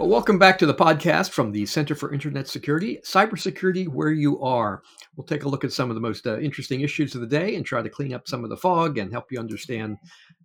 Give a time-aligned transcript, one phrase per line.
[0.00, 4.40] Well, welcome back to the podcast from the Center for Internet Security, Cybersecurity Where You
[4.40, 4.82] Are.
[5.14, 7.54] We'll take a look at some of the most uh, interesting issues of the day
[7.54, 9.98] and try to clean up some of the fog and help you understand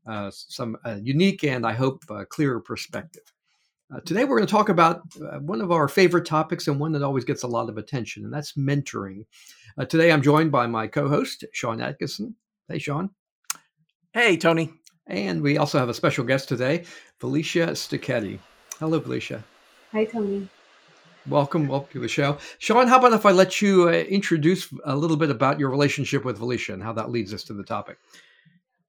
[0.05, 3.21] uh, some uh, unique and I hope uh, clearer perspective.
[3.95, 6.91] Uh, today, we're going to talk about uh, one of our favorite topics and one
[6.91, 9.23] that always gets a lot of attention, and that's mentoring.
[9.88, 12.35] today, I'm joined by my co host, Sean Atkinson.
[12.67, 13.09] Hey, Sean.
[14.13, 14.73] Hey, Tony.
[15.08, 16.83] And we also have a special guest today,
[17.19, 18.39] Felicia Stecchetti.
[18.79, 19.43] Hello, Felicia.
[19.93, 20.49] Hi, Tony.
[21.27, 22.38] Welcome, welcome to the show.
[22.59, 26.25] Sean, how about if I let you uh, introduce a little bit about your relationship
[26.25, 27.97] with Felicia and how that leads us to the topic?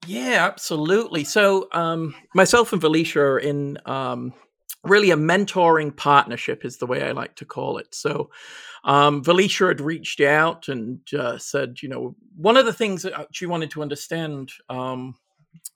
[0.06, 1.22] Yeah, absolutely.
[1.22, 4.34] So, um, myself and Felicia are in um,
[4.82, 7.94] really a mentoring partnership, is the way I like to call it.
[7.94, 8.30] So,
[8.84, 13.28] um, Felicia had reached out and uh, said, you know, one of the things that
[13.30, 15.14] she wanted to understand um,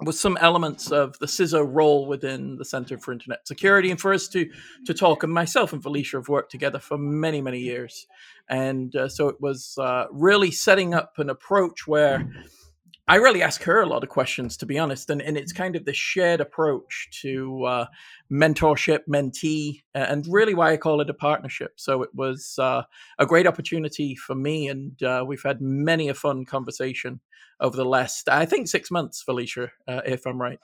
[0.01, 4.13] was some elements of the CISO role within the Center for Internet Security, and for
[4.13, 4.49] us to
[4.87, 5.23] to talk.
[5.23, 8.07] And myself and Felicia have worked together for many many years,
[8.49, 12.29] and uh, so it was uh, really setting up an approach where
[13.11, 15.75] I really ask her a lot of questions, to be honest, and and it's kind
[15.75, 17.87] of the shared approach to uh,
[18.31, 21.73] mentorship, mentee, and really why I call it a partnership.
[21.75, 22.83] So it was uh,
[23.19, 27.19] a great opportunity for me, and uh, we've had many a fun conversation
[27.59, 30.61] over the last, I think, six months, Felicia, uh, if I'm right.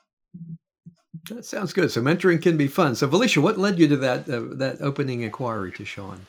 [1.31, 1.91] That sounds good.
[1.91, 2.95] So mentoring can be fun.
[2.95, 6.21] So Felicia, what led you to that uh, that opening inquiry to Sean?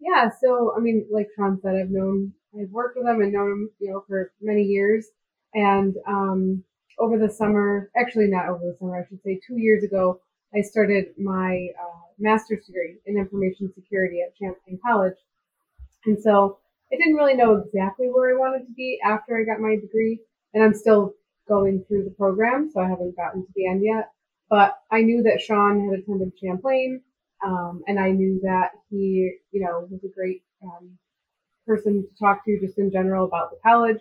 [0.00, 3.52] Yeah, so I mean, like Sean said, I've known, I've worked with him and known
[3.52, 5.06] him, you know, for many years.
[5.54, 6.64] And um,
[6.98, 10.20] over the summer, actually not over the summer, I should say, two years ago,
[10.54, 15.16] I started my uh, master's degree in information security at Champlain College.
[16.06, 16.58] And so
[16.92, 20.20] I didn't really know exactly where I wanted to be after I got my degree,
[20.54, 21.14] and I'm still
[21.48, 24.10] going through the program, so I haven't gotten to the end yet.
[24.48, 27.00] But I knew that Sean had attended Champlain,
[27.44, 30.98] um, and I knew that he, you know, was a great um,
[31.66, 34.00] person to talk to just in general about the college.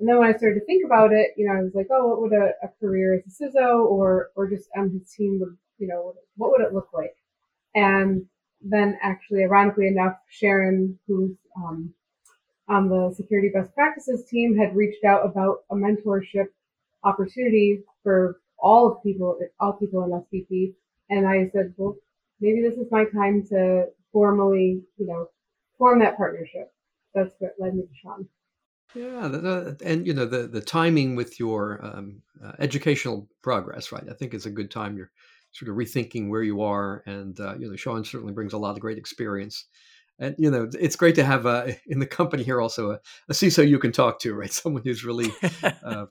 [0.00, 2.08] And then when I started to think about it, you know, I was like, oh,
[2.08, 5.56] what would a, a career as a CISO or or just on his team would,
[5.78, 7.14] you know, what would it look like?
[7.74, 8.24] And
[8.62, 11.92] then actually, ironically enough, Sharon, who's um,
[12.68, 16.46] on the security best practices team had reached out about a mentorship
[17.04, 20.74] opportunity for all of people, all people in SBP.
[21.10, 21.96] And I said, well,
[22.40, 25.28] maybe this is my time to formally, you know,
[25.76, 26.72] form that partnership.
[27.14, 28.28] That's what led me to Sean.
[28.94, 34.04] Yeah, and you know the the timing with your um, uh, educational progress, right?
[34.10, 34.96] I think it's a good time.
[34.96, 35.12] You're
[35.52, 38.72] sort of rethinking where you are, and uh, you know Sean certainly brings a lot
[38.72, 39.66] of great experience
[40.20, 43.32] and you know it's great to have uh, in the company here also a, a
[43.32, 44.52] CISO you can talk to, right?
[44.52, 45.32] Someone who's really
[45.82, 46.06] uh,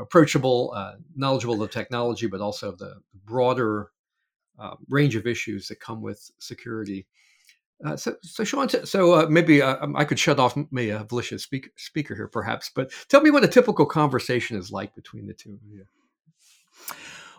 [0.00, 2.94] approachable, uh, knowledgeable of technology, but also the
[3.24, 3.90] broader
[4.58, 7.06] uh, range of issues that come with security.
[7.84, 11.38] Uh, so, so Sean, so uh, maybe um, I could shut off my uh, Felicia
[11.38, 12.70] speaker, speaker here, perhaps.
[12.74, 15.84] But tell me what a typical conversation is like between the two of you.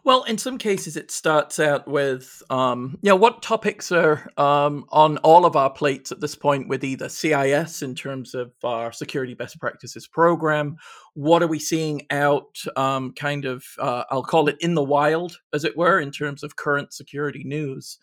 [0.06, 4.86] Well, in some cases, it starts out with, um, you know, what topics are um,
[4.90, 8.94] on all of our plates at this point with either CIS in terms of our
[8.94, 10.78] security best practices program.
[11.16, 15.38] What are we seeing out, um, kind of, uh, I'll call it in the wild,
[15.54, 17.98] as it were, in terms of current security news.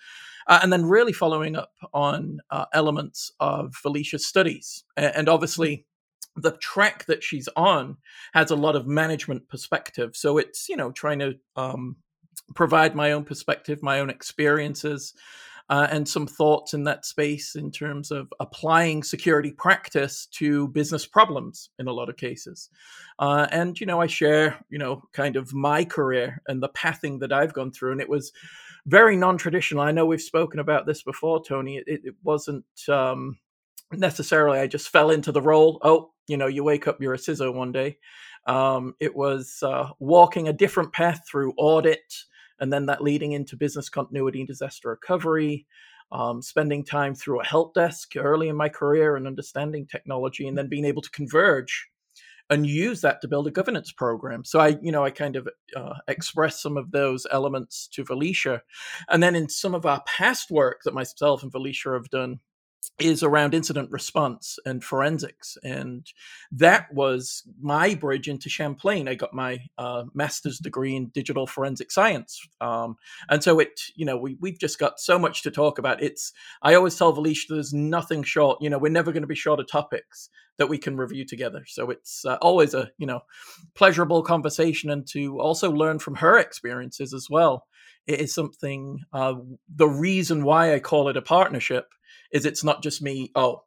[0.46, 4.84] Uh, and then really following up on uh, elements of Felicia's studies.
[4.96, 5.86] And obviously,
[6.36, 7.96] the track that she's on
[8.32, 10.14] has a lot of management perspective.
[10.14, 11.96] So it's, you know, trying to um,
[12.54, 15.14] provide my own perspective, my own experiences,
[15.68, 21.06] uh, and some thoughts in that space in terms of applying security practice to business
[21.06, 22.70] problems in a lot of cases.
[23.18, 27.18] Uh, and, you know, I share, you know, kind of my career and the pathing
[27.18, 27.92] that I've gone through.
[27.92, 28.30] And it was
[28.86, 29.82] very non traditional.
[29.82, 31.76] I know we've spoken about this before, Tony.
[31.78, 32.64] It, it wasn't.
[32.88, 33.38] Um,
[33.92, 35.78] necessarily I just fell into the role.
[35.82, 37.98] Oh, you know, you wake up, you're a CISO one day.
[38.46, 42.14] Um, it was uh, walking a different path through audit,
[42.60, 45.66] and then that leading into business continuity and disaster recovery.
[46.12, 50.56] Um, spending time through a help desk early in my career and understanding technology, and
[50.56, 51.88] then being able to converge
[52.48, 54.44] and use that to build a governance program.
[54.44, 58.62] So I, you know, I kind of uh, express some of those elements to Felicia,
[59.08, 62.40] and then in some of our past work that myself and Felicia have done
[62.98, 65.58] is around incident response and forensics.
[65.62, 66.10] And
[66.50, 69.06] that was my bridge into Champlain.
[69.06, 72.40] I got my uh, master's degree in digital forensic science.
[72.60, 72.96] Um,
[73.28, 76.02] and so it, you know, we, we've just got so much to talk about.
[76.02, 76.32] It's,
[76.62, 79.60] I always tell Valish there's nothing short, you know, we're never going to be short
[79.60, 81.64] of topics that we can review together.
[81.66, 83.20] So it's uh, always a, you know,
[83.74, 87.66] pleasurable conversation and to also learn from her experiences as well.
[88.06, 89.34] It is something, uh,
[89.68, 91.86] the reason why I call it a partnership
[92.32, 93.62] is it's not just me, oh,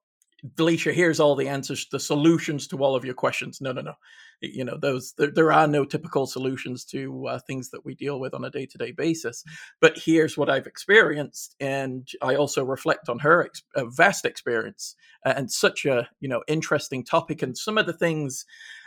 [0.55, 3.59] Felicia, here's all the answers, the solutions to all of your questions.
[3.61, 3.93] No, no, no.
[4.41, 8.21] You know, those there, there are no typical solutions to uh, things that we deal
[8.21, 9.43] with on a day to day basis.
[9.81, 15.51] But here's what I've experienced, and I also reflect on her ex- vast experience and
[15.51, 17.41] such a you know interesting topic.
[17.41, 18.45] And some of the things,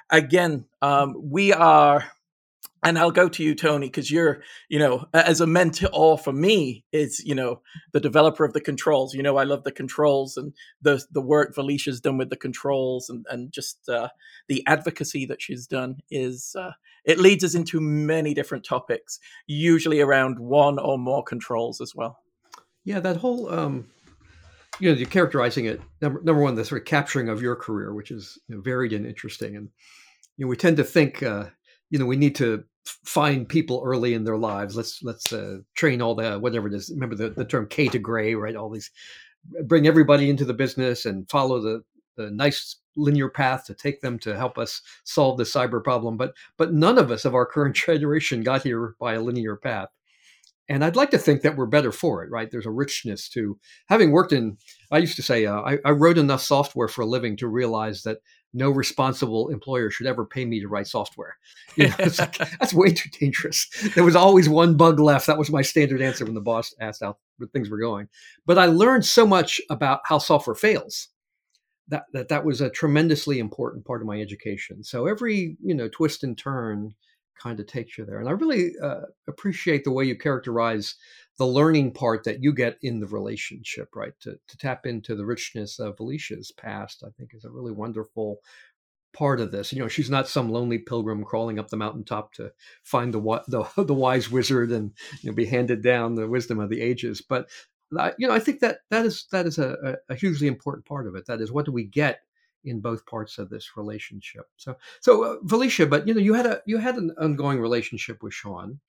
[0.09, 2.05] again, um, we are
[2.85, 6.85] and I'll go to you, Tony, because you're, you know, as a mentor for me
[6.93, 7.61] is, you know,
[7.93, 9.15] the developer of the controls.
[9.15, 13.09] You know, I love the controls and the the work Felicia's done with the controls
[13.09, 14.09] and and just uh,
[14.49, 16.73] the advocacy that she's done is uh,
[17.05, 22.19] it leads us into many different topics, usually around one or more controls as well.
[22.85, 23.89] Yeah, that whole, um,
[24.81, 25.81] you know, you're characterizing it.
[26.01, 28.93] Number number one, the sort of capturing of your career, which is you know, varied
[28.93, 29.69] and interesting, and
[30.37, 31.23] you know, we tend to think.
[31.23, 31.45] Uh,
[31.93, 32.65] you know, we need to
[33.05, 34.75] find people early in their lives.
[34.75, 36.91] Let's let's uh, train all the whatever it is.
[36.91, 38.57] Remember the, the term K to gray, right?
[38.57, 38.91] All these
[39.65, 41.83] bring everybody into the business and follow the
[42.17, 46.17] the nice linear path to take them to help us solve the cyber problem.
[46.17, 49.89] But but none of us of our current generation got here by a linear path.
[50.71, 52.51] And I'd like to think that we're better for it, right?
[52.51, 53.59] There's a richness to
[53.89, 54.57] having worked in.
[54.91, 58.03] I used to say uh, I, I wrote enough software for a living to realize
[58.05, 58.19] that
[58.55, 61.37] no responsible employer should ever pay me to write software.
[61.75, 63.67] You know, like, that's way too dangerous.
[63.95, 65.27] There was always one bug left.
[65.27, 67.17] That was my standard answer when the boss asked how
[67.55, 68.09] things were going.
[68.45, 71.09] But I learned so much about how software fails.
[71.89, 74.85] That, that that was a tremendously important part of my education.
[74.85, 76.95] So every you know twist and turn
[77.43, 80.95] kind of takes you there, and I really uh, appreciate the way you characterize
[81.39, 84.13] the learning part that you get in the relationship, right?
[84.21, 88.41] To, to tap into the richness of Felicia's past, I think is a really wonderful
[89.13, 89.73] part of this.
[89.73, 92.53] You know, she's not some lonely pilgrim crawling up the mountaintop to
[92.83, 96.71] find the the, the wise wizard and you know be handed down the wisdom of
[96.71, 97.21] the ages.
[97.21, 97.49] But
[98.19, 101.15] you know, I think that that is that is a, a hugely important part of
[101.15, 101.27] it.
[101.27, 102.21] That is, what do we get
[102.65, 104.47] in both parts of this relationship?
[104.57, 108.23] So, so uh, Felicia, but you know, you had a you had an ongoing relationship
[108.23, 108.81] with Sean.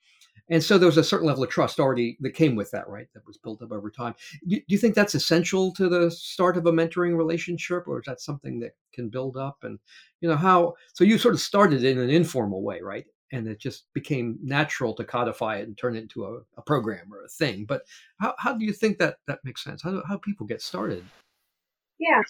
[0.50, 3.08] And so there was a certain level of trust already that came with that, right?
[3.14, 4.14] That was built up over time.
[4.48, 8.06] Do, do you think that's essential to the start of a mentoring relationship, or is
[8.06, 9.58] that something that can build up?
[9.64, 9.80] And
[10.22, 10.74] you know how?
[10.94, 13.06] So you sort of started in an informal way, right?
[13.32, 17.12] And it just became natural to codify it and turn it into a, a program
[17.12, 17.66] or a thing.
[17.66, 17.84] But
[18.20, 19.82] how, how do you think that that makes sense?
[19.82, 21.04] How do how people get started?
[22.00, 22.22] Yeah,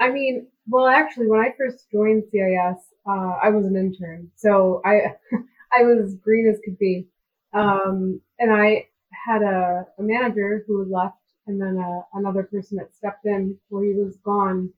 [0.00, 4.80] I mean, well, actually, when I first joined CIS, uh, I was an intern, so
[4.84, 5.14] I
[5.72, 7.08] I was green as could be.
[7.52, 12.76] Um, and I had a, a manager who had left and then a, another person
[12.76, 14.72] that stepped in where he was gone.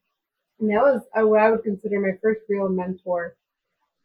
[0.61, 3.37] And that was what I would consider my first real mentor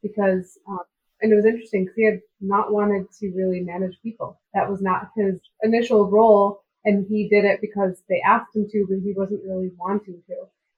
[0.01, 0.79] because, um,
[1.21, 4.39] and it was interesting because he had not wanted to really manage people.
[4.53, 6.63] That was not his initial role.
[6.85, 10.35] And he did it because they asked him to, but he wasn't really wanting to.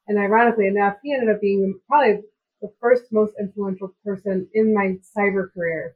[0.08, 2.22] And ironically enough, he ended up being probably
[2.62, 5.96] the first most influential person in my cyber career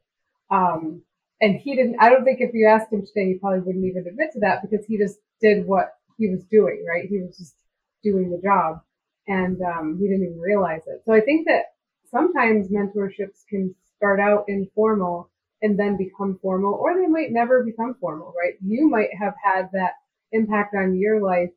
[0.50, 1.02] um,
[1.40, 4.06] and he didn't, I don't think if you asked him today, he probably wouldn't even
[4.06, 7.08] admit to that because he just did what he was doing, right?
[7.08, 7.54] He was just
[8.02, 8.80] doing the job
[9.26, 11.02] and um, he didn't even realize it.
[11.04, 11.74] So I think that
[12.10, 15.30] sometimes mentorships can start out informal
[15.62, 18.54] and then become formal, or they might never become formal, right?
[18.62, 19.92] You might have had that
[20.32, 21.50] impact on your life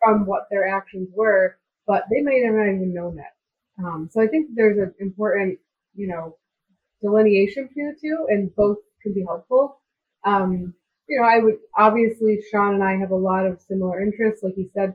[0.00, 3.84] from what their actions were, but they might have not even known that.
[3.84, 5.58] Um, so I think there's an important,
[5.94, 6.36] you know,
[7.02, 9.80] delineation between the two, and both can be helpful.
[10.24, 10.74] Um,
[11.08, 14.42] you know, I would obviously Sean and I have a lot of similar interests.
[14.42, 14.94] Like he said,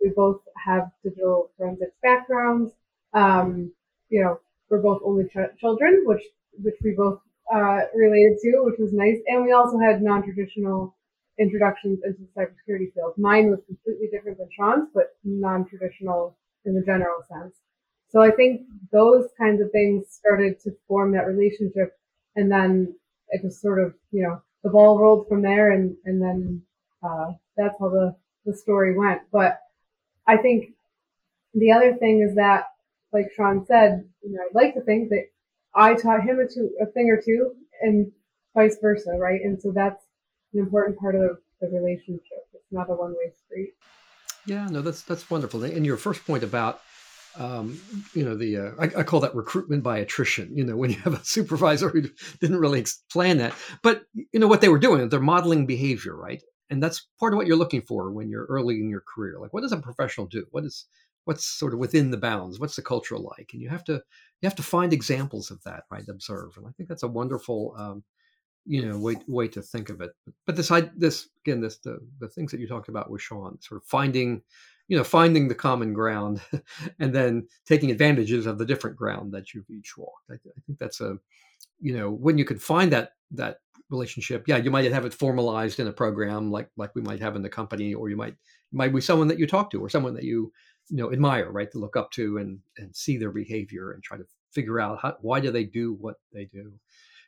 [0.00, 2.72] we both have digital forensics backgrounds.
[3.14, 3.72] Um,
[4.10, 6.22] you know, we're both only ch- children, which
[6.62, 7.20] which we both
[7.52, 9.18] uh, related to, which was nice.
[9.26, 10.96] And we also had non-traditional
[11.38, 13.14] introductions into the cybersecurity field.
[13.18, 17.56] Mine was completely different than Sean's, but non-traditional in the general sense.
[18.14, 21.98] So I think those kinds of things started to form that relationship.
[22.36, 22.94] And then
[23.30, 25.72] it just sort of, you know, the ball rolled from there.
[25.72, 26.62] And, and then,
[27.02, 28.14] uh, that's how the,
[28.46, 29.22] the story went.
[29.32, 29.58] But
[30.28, 30.74] I think
[31.54, 32.66] the other thing is that
[33.12, 35.26] like Sean said, you know, I'd like to think that
[35.74, 38.12] I taught him a, two, a thing or two, and
[38.54, 39.40] vice versa, right?
[39.42, 40.04] And so that's
[40.52, 42.46] an important part of the, the relationship.
[42.52, 43.74] It's not a one way street.
[44.46, 45.64] Yeah, no, that's that's wonderful.
[45.64, 46.80] And your first point about
[47.36, 47.80] um,
[48.14, 50.56] you know, the uh, I, I, call that recruitment by attrition.
[50.56, 52.02] You know, when you have a supervisor who
[52.40, 56.42] didn't really plan that, but you know what they were doing, they're modeling behavior, right?
[56.70, 59.38] And that's part of what you're looking for when you're early in your career.
[59.40, 60.46] Like, what does a professional do?
[60.50, 60.86] What is
[61.24, 62.60] what's sort of within the bounds?
[62.60, 63.50] What's the culture like?
[63.52, 66.04] And you have to you have to find examples of that, right?
[66.08, 67.74] Observe, and I think that's a wonderful.
[67.76, 68.04] Um,
[68.66, 70.12] you know, way way to think of it.
[70.46, 73.60] But this, I this again, this the the things that you talked about with Sean,
[73.60, 74.40] sort of finding
[74.88, 76.40] you know finding the common ground
[76.98, 80.30] and then taking advantages of the different ground that you've each walked.
[80.30, 81.18] I, I, think that's a
[81.80, 83.58] you know when you can find that that
[83.90, 87.36] relationship yeah you might have it formalized in a program like like we might have
[87.36, 88.34] in the company or you might
[88.72, 90.50] might be someone that you talk to or someone that you
[90.88, 94.16] you know admire right to look up to and and see their behavior and try
[94.16, 96.72] to figure out how, why do they do what they do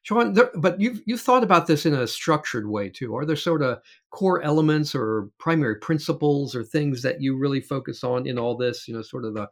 [0.06, 3.16] Sean, there, but you've you've thought about this in a structured way too.
[3.16, 8.04] Are there sort of core elements or primary principles or things that you really focus
[8.04, 8.86] on in all this?
[8.86, 9.48] You know, sort of the,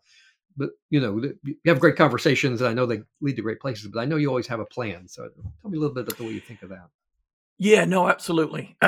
[0.56, 3.88] but you know, you have great conversations, and I know they lead to great places.
[3.88, 5.08] But I know you always have a plan.
[5.08, 5.28] So
[5.60, 6.86] tell me a little bit about the way you think of that.
[7.58, 8.76] Yeah, no, absolutely.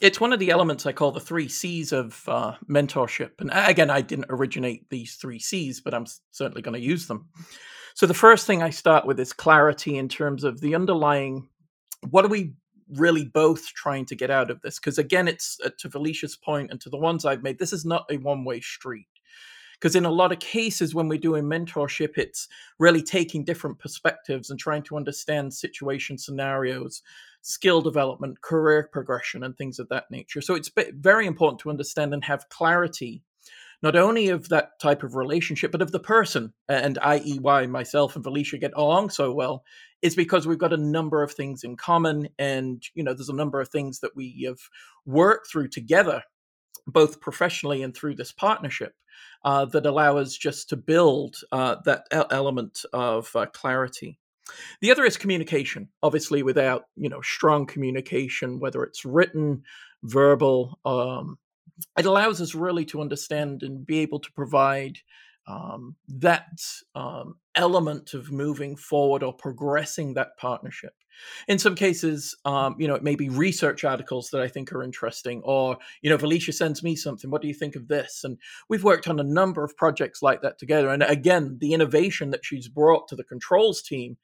[0.00, 3.32] it's one of the elements I call the three C's of uh, mentorship.
[3.40, 7.28] And again, I didn't originate these three C's, but I'm certainly going to use them.
[8.00, 11.46] So the first thing I start with is clarity in terms of the underlying
[12.08, 12.54] what are we
[12.88, 14.78] really both trying to get out of this?
[14.78, 17.84] Because again, it's uh, to Felicia's point and to the ones I've made, this is
[17.84, 19.08] not a one way street.
[19.74, 24.48] Because in a lot of cases, when we're doing mentorship, it's really taking different perspectives
[24.48, 27.02] and trying to understand situation scenarios,
[27.42, 30.40] skill development, career progression, and things of that nature.
[30.40, 33.24] So it's very important to understand and have clarity
[33.82, 38.14] not only of that type of relationship, but of the person, and i.e., why myself
[38.14, 39.64] and Felicia get along so well,
[40.02, 43.34] is because we've got a number of things in common, and you know, there's a
[43.34, 44.60] number of things that we have
[45.06, 46.22] worked through together,
[46.86, 48.92] both professionally and through this partnership,
[49.44, 54.18] uh, that allow us just to build uh, that element of uh, clarity.
[54.80, 55.88] The other is communication.
[56.02, 59.62] Obviously, without you know strong communication, whether it's written,
[60.02, 61.38] verbal, um,
[61.98, 64.98] it allows us really to understand and be able to provide
[65.46, 66.60] um, that
[66.94, 70.92] um, element of moving forward or progressing that partnership.
[71.48, 74.82] In some cases, um, you know, it may be research articles that I think are
[74.82, 77.30] interesting, or you know, Felicia sends me something.
[77.30, 78.22] What do you think of this?
[78.24, 80.88] And we've worked on a number of projects like that together.
[80.88, 84.16] And again, the innovation that she's brought to the controls team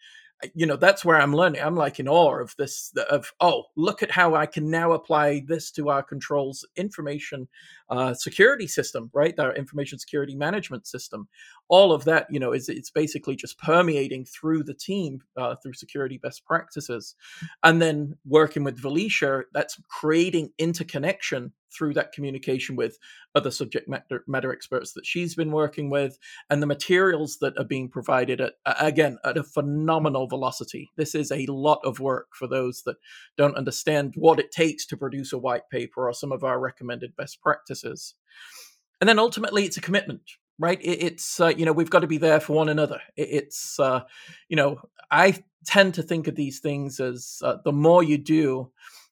[0.55, 4.03] you know that's where i'm learning i'm like in awe of this of oh look
[4.03, 7.49] at how i can now apply this to our controls information
[7.89, 9.39] uh, security system right?
[9.39, 11.29] Our information security management system
[11.69, 15.73] all of that you know is it's basically just permeating through the team uh, through
[15.75, 17.15] security best practices.
[17.63, 22.99] And then working with Felicia that's creating interconnection through that communication with
[23.35, 26.19] other subject matter, matter, experts that she's been working with
[26.49, 30.91] and the materials that are being provided at again at a phenomenal velocity.
[30.97, 32.97] This is a lot of work for those that
[33.37, 37.15] don't understand what it takes to produce a white paper or some of our recommended
[37.17, 38.15] best practices.
[39.01, 40.23] And then ultimately it's a commitment
[40.59, 40.81] right?
[40.81, 43.01] It, it's uh, you know we've got to be there for one another.
[43.17, 44.01] It, it's uh,
[44.49, 45.35] you know i
[45.65, 48.71] tend to think of these things as uh, the more you do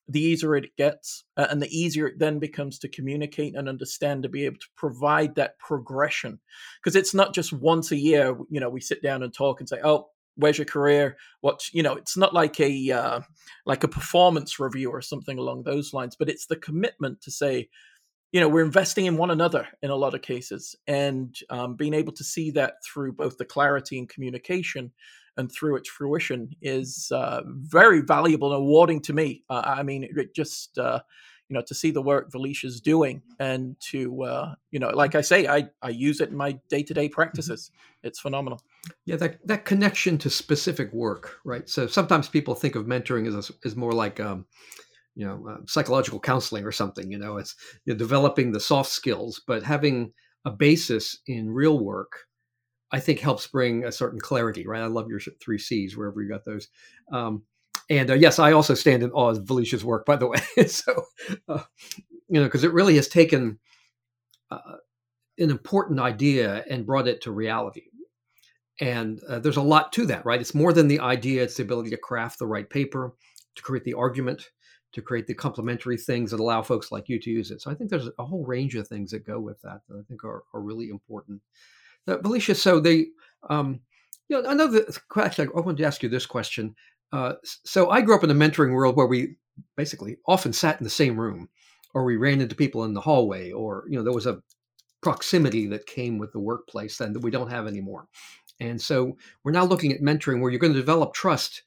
[0.09, 4.29] the easier it gets and the easier it then becomes to communicate and understand to
[4.29, 6.39] be able to provide that progression.
[6.79, 9.69] Because it's not just once a year you know we sit down and talk and
[9.69, 11.17] say oh where's your career?
[11.41, 13.21] What you know it's not like a uh,
[13.65, 17.69] like a performance review or something along those lines but it's the commitment to say
[18.35, 21.95] you know we're investing in one another in a lot of cases and um, being
[21.95, 24.91] able to see that through both the clarity and communication
[25.37, 29.45] and through its fruition is uh, very valuable and rewarding to me.
[29.49, 30.99] Uh, I mean, it just uh,
[31.49, 35.21] you know to see the work Felicia's doing and to uh, you know, like I
[35.21, 37.71] say, I I use it in my day to day practices.
[38.03, 38.61] It's phenomenal.
[39.05, 41.69] Yeah, that that connection to specific work, right?
[41.69, 44.47] So sometimes people think of mentoring as a, as more like um,
[45.15, 47.11] you know uh, psychological counseling or something.
[47.11, 47.55] You know, it's
[47.85, 50.13] you know, developing the soft skills, but having
[50.45, 52.27] a basis in real work
[52.95, 54.81] I think helps bring a certain clarity, right?
[54.81, 56.69] I love your three C's wherever you got those.
[57.11, 57.43] Um,
[57.91, 60.67] and uh, yes, I also stand in awe of Felicia's work, by the way.
[60.69, 61.05] so,
[61.49, 61.65] uh,
[62.29, 63.59] you know, because it really has taken
[64.53, 64.77] uh,
[65.39, 67.83] an important idea and brought it to reality.
[68.81, 70.41] And uh, there's a lot to that, right?
[70.41, 73.13] It's more than the idea, it's the ability to craft the right paper,
[73.57, 74.51] to create the argument,
[74.95, 77.61] to create the complementary things that allow folks like you to use it.
[77.61, 80.03] So I think there's a whole range of things that go with that that I
[80.09, 81.43] think are, are really important
[82.07, 83.07] Uh, Felicia, so they,
[83.49, 83.81] um,
[84.29, 86.75] you know, another question, I wanted to ask you this question.
[87.13, 87.35] Uh,
[87.65, 89.37] so I grew up in a mentoring world where we
[89.77, 91.49] basically often sat in the same room,
[91.95, 94.43] or we ran into people in the hallway, or you know, there was a
[95.01, 98.07] proximity that came with the workplace then that we don't have anymore.
[98.61, 101.63] And so we're now looking at mentoring where you're going to develop trust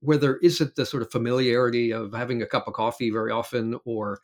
[0.00, 3.78] where there isn't the sort of familiarity of having a cup of coffee very often
[3.84, 4.20] or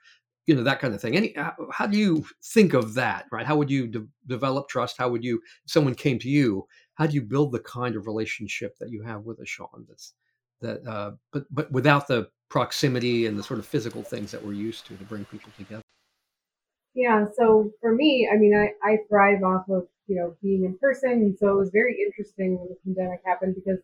[0.47, 1.16] you know that kind of thing.
[1.16, 1.35] Any
[1.71, 3.47] how, do you think of that right?
[3.47, 4.97] How would you de- develop trust?
[4.99, 8.76] How would you someone came to you how do you build the kind of relationship
[8.78, 10.14] that you have with a sean that's
[10.61, 14.52] that uh, but but without the proximity and the sort of physical things that we're
[14.52, 15.83] used to to bring people together?
[16.95, 20.76] Yeah so for me i mean i i thrive off of you know being in
[20.78, 23.78] person and so it was very interesting when the pandemic happened because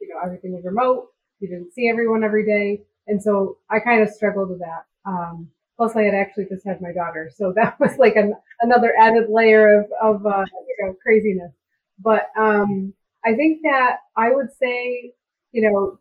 [0.00, 1.08] you know everything was remote
[1.40, 5.48] you didn't see everyone every day and so i kind of struggled with that um,
[5.80, 9.30] Plus, I had actually just had my daughter, so that was like an, another added
[9.30, 11.52] layer of of uh, you know craziness.
[11.98, 12.92] But um,
[13.24, 15.14] I think that I would say,
[15.52, 15.98] you know,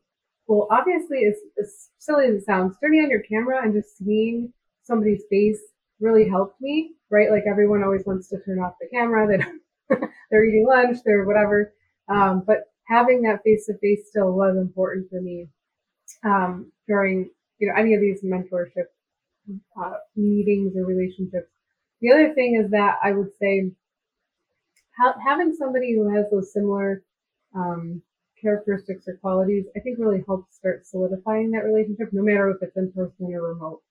[0.48, 4.52] well, obviously, as, as silly as it sounds, turning on your camera and just seeing
[4.84, 5.62] somebody's face
[6.02, 7.32] really helped me, right?
[7.32, 9.30] Like everyone always wants to turn off the camera.
[9.30, 9.98] They
[10.30, 11.74] they're eating lunch, they're whatever.
[12.10, 15.48] Um, but having that face to face still was important for me
[16.26, 17.30] um, during
[17.60, 18.88] you know any of these mentorship
[19.82, 21.50] uh, meetings or relationships.
[22.02, 23.72] The other thing is that I would say
[24.98, 27.04] ha- having somebody who has those similar
[27.56, 28.02] um,
[28.42, 32.78] characteristics or qualities, I think really helps start solidifying that relationship, no matter if it's
[32.78, 33.82] in person or remote.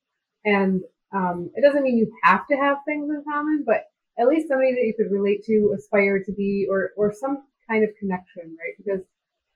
[0.45, 3.87] And um, it doesn't mean you have to have things in common, but
[4.19, 7.85] at least somebody that you could relate to, aspire to be, or or some kind
[7.85, 8.75] of connection, right?
[8.79, 9.05] Because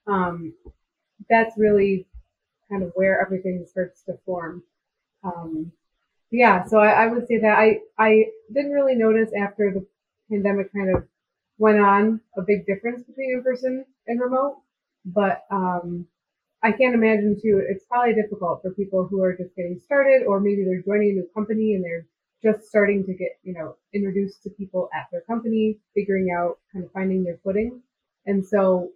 [0.07, 0.53] um,
[1.29, 2.07] that's really
[2.69, 4.63] kind of where everything starts to form.
[5.23, 5.71] Um,
[6.31, 9.85] yeah, so I, I, would say that I I didn't really notice after the
[10.29, 11.07] pandemic kind of
[11.59, 14.57] went on a big difference between in person and remote,
[15.05, 16.07] but um,
[16.63, 17.61] I can't imagine too.
[17.69, 21.13] It's probably difficult for people who are just getting started, or maybe they're joining a
[21.13, 22.07] new company and they're
[22.43, 26.83] just starting to get you know introduced to people at their company, figuring out kind
[26.83, 27.81] of finding their footing,
[28.25, 28.89] and so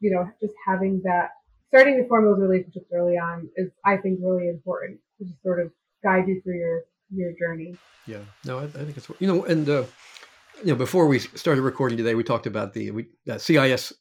[0.00, 1.30] you know just having that
[1.70, 5.60] starting to form those relationships early on is I think really important to just sort
[5.60, 5.70] of
[6.02, 7.76] guide you through your your journey.
[8.06, 9.84] Yeah, no, I, I think it's you know, and uh,
[10.58, 13.92] you know, before we started recording today, we talked about the we uh, CIS.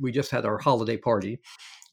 [0.00, 1.40] We just had our holiday party,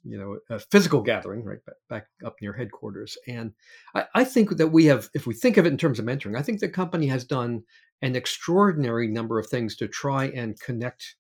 [0.04, 1.60] you know, a physical gathering right
[1.90, 3.54] back, up near headquarters, and
[3.96, 6.38] I, I think that we have, if we think of it in terms of mentoring,
[6.38, 7.64] I think the company has done
[8.02, 11.16] an extraordinary number of things to try and connect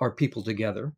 [0.00, 0.92] our people together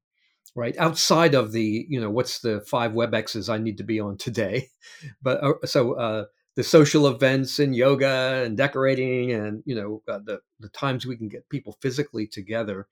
[0.55, 4.17] right outside of the you know what's the five webexes i need to be on
[4.17, 4.69] today
[5.23, 10.19] but uh, so uh, the social events and yoga and decorating and you know uh,
[10.25, 12.87] the the times we can get people physically together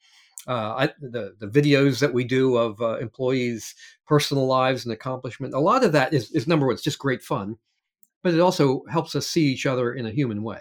[0.47, 3.75] uh, I, the the videos that we do of uh, employees'
[4.07, 7.23] personal lives and accomplishment, a lot of that is, is number one, it's just great
[7.23, 7.57] fun,
[8.23, 10.61] but it also helps us see each other in a human way,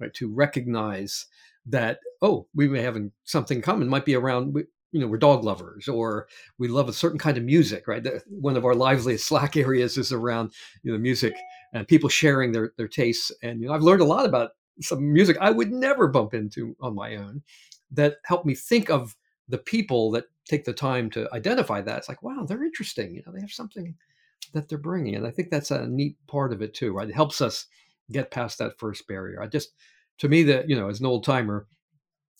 [0.00, 0.12] right?
[0.14, 1.26] To recognize
[1.66, 4.56] that oh, we may have something common, might be around
[4.94, 8.06] you know we're dog lovers or we love a certain kind of music right?
[8.28, 11.34] One of our liveliest slack areas is around you know music
[11.72, 15.12] and people sharing their their tastes and you know i've learned a lot about some
[15.12, 17.42] music i would never bump into on my own
[17.90, 19.16] that helped me think of
[19.48, 21.98] the people that take the time to identify that.
[21.98, 23.94] It's like wow they're interesting you know they have something
[24.52, 27.08] that they're bringing and i think that's a neat part of it too right?
[27.08, 27.66] It helps us
[28.12, 29.42] get past that first barrier.
[29.42, 29.72] I just
[30.18, 31.66] to me that you know as an old timer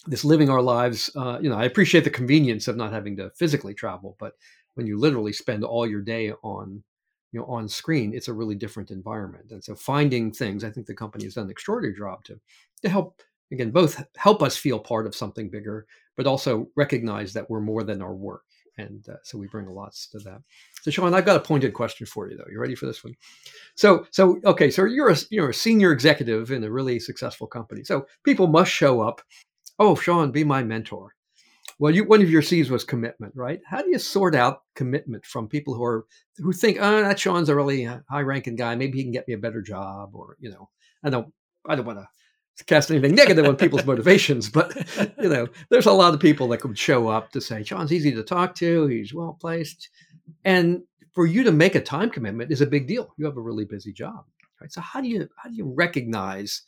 [0.06, 3.30] this living our lives uh, you know i appreciate the convenience of not having to
[3.30, 4.34] physically travel but
[4.74, 6.82] when you literally spend all your day on
[7.32, 9.50] you know on screen it's a really different environment.
[9.50, 12.40] And so finding things i think the company has done an extraordinary job to
[12.82, 13.20] to help
[13.52, 17.82] again both help us feel part of something bigger but also recognize that we're more
[17.82, 18.42] than our work
[18.78, 20.40] and uh, so we bring a lot to that
[20.82, 23.14] so sean i've got a pointed question for you though you ready for this one
[23.76, 27.84] so so okay so you're a you're a senior executive in a really successful company
[27.84, 29.20] so people must show up
[29.78, 31.14] oh, Sean, be my mentor.
[31.78, 33.60] Well, you, one of your C's was commitment, right?
[33.66, 36.06] How do you sort out commitment from people who are
[36.38, 38.74] who think, oh, that Sean's a really high-ranking guy.
[38.76, 40.68] Maybe he can get me a better job, or you know,
[41.02, 41.32] I don't,
[41.68, 42.08] I don't want to
[42.66, 44.74] cast anything negative on people's motivations, but
[45.18, 48.12] you know, there's a lot of people that could show up to say, Sean's easy
[48.12, 49.88] to talk to, he's well placed,
[50.44, 53.12] and for you to make a time commitment is a big deal.
[53.16, 54.24] You have a really busy job,
[54.60, 54.72] right?
[54.72, 56.62] So how do you how do you recognize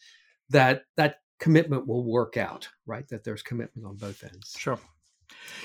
[0.51, 3.07] that that commitment will work out, right?
[3.09, 4.55] That there's commitment on both ends.
[4.57, 4.79] Sure.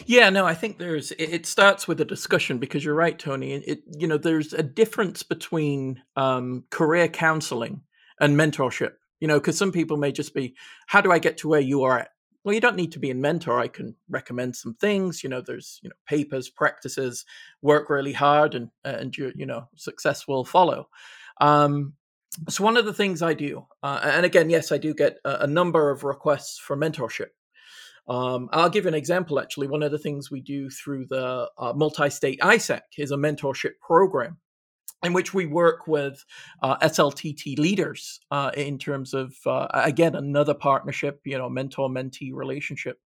[0.06, 1.12] Yeah, no, I think there's.
[1.14, 3.54] It, starts with a discussion because you're right, Tony.
[3.54, 7.82] It, you know, there's a difference between um, career counseling
[8.20, 8.94] and mentorship.
[9.22, 10.56] You know, because some people may just be,
[10.88, 12.10] how do I get to where you are at
[12.44, 13.60] well, you don't need to be a mentor.
[13.60, 15.24] I can recommend some things.
[15.24, 17.26] You know, there's you know papers, practices,
[17.62, 20.90] work really hard, and and you you know success will follow.
[21.40, 21.94] Um,
[22.50, 25.42] so one of the things I do, uh, and again, yes, I do get a,
[25.42, 27.30] a number of requests for mentorship.
[28.08, 29.40] Um, I'll give an example.
[29.40, 33.74] Actually, one of the things we do through the uh, multi-state ISAC is a mentorship
[33.86, 34.38] program
[35.04, 36.24] in which we work with
[36.62, 43.00] uh, SLTT leaders uh, in terms of uh, again another partnership, you know, mentor-mentee relationship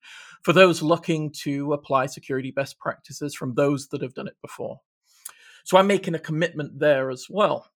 [0.42, 4.80] for those looking to apply security best practices from those that have done it before.
[5.64, 7.70] So I'm making a commitment there as well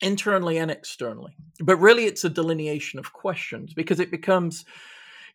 [0.00, 1.36] internally and externally.
[1.60, 4.64] But really, it's a delineation of questions because it becomes,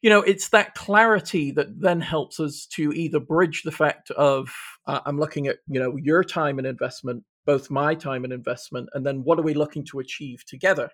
[0.01, 4.51] you know, it's that clarity that then helps us to either bridge the fact of
[4.87, 8.89] uh, I'm looking at, you know, your time and investment, both my time and investment,
[8.93, 10.89] and then what are we looking to achieve together?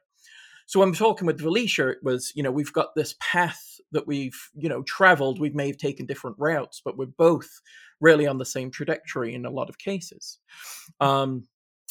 [0.68, 4.38] So I'm talking with Felicia, it was, you know, we've got this path that we've,
[4.54, 5.40] you know, traveled.
[5.40, 7.50] We may have taken different routes, but we're both
[8.02, 10.40] really on the same trajectory in a lot of cases.
[11.00, 11.48] Um,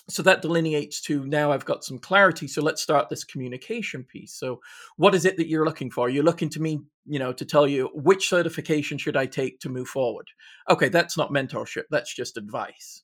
[0.08, 2.46] so that delineates to now I've got some clarity.
[2.46, 4.34] So let's start this communication piece.
[4.34, 4.60] So
[4.96, 6.10] what is it that you're looking for?
[6.10, 9.68] You're looking to me, you know, to tell you which certification should I take to
[9.68, 10.28] move forward.
[10.68, 11.84] Okay, that's not mentorship.
[11.90, 13.02] That's just advice.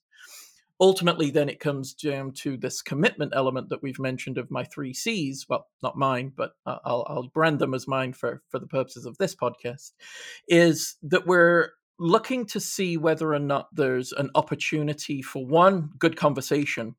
[0.79, 4.93] Ultimately, then it comes down to this commitment element that we've mentioned of my three
[4.93, 5.45] C's.
[5.47, 9.05] Well, not mine, but uh, I'll, I'll brand them as mine for for the purposes
[9.05, 9.91] of this podcast.
[10.47, 16.17] Is that we're looking to see whether or not there's an opportunity for one good
[16.17, 16.95] conversation,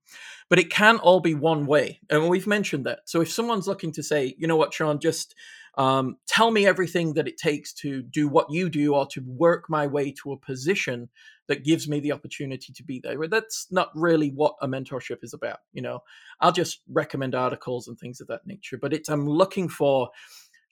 [0.48, 2.00] but it can all be one way.
[2.08, 3.00] And we've mentioned that.
[3.04, 5.34] So if someone's looking to say, you know what, Sean, just
[5.76, 9.68] um, tell me everything that it takes to do what you do or to work
[9.68, 11.08] my way to a position
[11.48, 13.28] that gives me the opportunity to be there.
[13.28, 15.58] That's not really what a mentorship is about.
[15.72, 16.02] You know,
[16.40, 20.10] I'll just recommend articles and things of that nature, but it's I'm looking for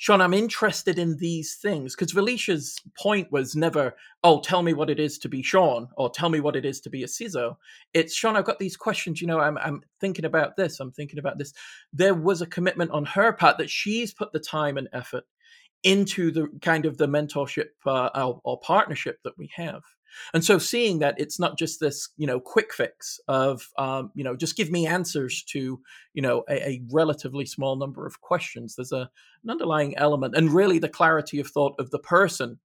[0.03, 4.91] Sean, I'm interested in these things because Felicia's point was never, oh, tell me what
[4.91, 7.55] it is to be Sean or tell me what it is to be a CISO.
[7.95, 9.21] It's Sean, I've got these questions.
[9.21, 10.81] You know, I'm, I'm thinking about this.
[10.81, 11.53] I'm thinking about this.
[11.93, 15.23] There was a commitment on her part that she's put the time and effort
[15.85, 19.83] into the kind of the mentorship uh, or, or partnership that we have.
[20.35, 24.25] And so seeing that it's not just this, you know, quick fix of, um, you
[24.25, 25.81] know, just give me answers to,
[26.14, 28.75] you know, a, a, relatively small number of questions.
[28.75, 29.11] There's a,
[29.44, 32.59] an underlying element and really the clarity of thought of the person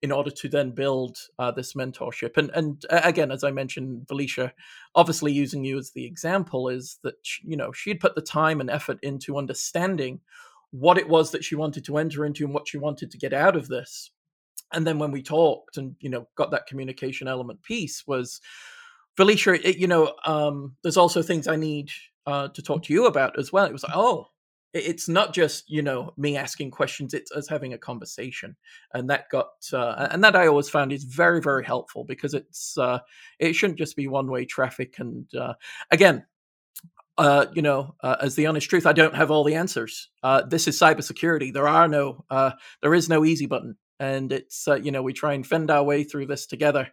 [0.00, 2.36] in order to then build uh, this mentorship.
[2.36, 4.52] And and again, as I mentioned, Felicia,
[4.94, 8.70] obviously using you as the example is that you know she'd put the time and
[8.70, 10.20] effort into understanding
[10.70, 13.32] what it was that she wanted to enter into and what she wanted to get
[13.32, 14.10] out of this
[14.72, 18.40] and then when we talked and you know got that communication element piece was
[19.16, 21.90] felicia it, you know um, there's also things i need
[22.26, 24.26] uh, to talk to you about as well it was like oh
[24.74, 28.54] it's not just you know me asking questions it's us having a conversation
[28.92, 32.76] and that got uh, and that i always found is very very helpful because it's
[32.76, 32.98] uh,
[33.38, 35.54] it shouldn't just be one way traffic and uh,
[35.90, 36.24] again
[37.18, 40.08] uh, you know, uh, as the honest truth, I don't have all the answers.
[40.22, 41.52] Uh, this is cybersecurity.
[41.52, 45.12] There are no, uh, there is no easy button and it's uh, you know we
[45.12, 46.88] try and fend our way through this together.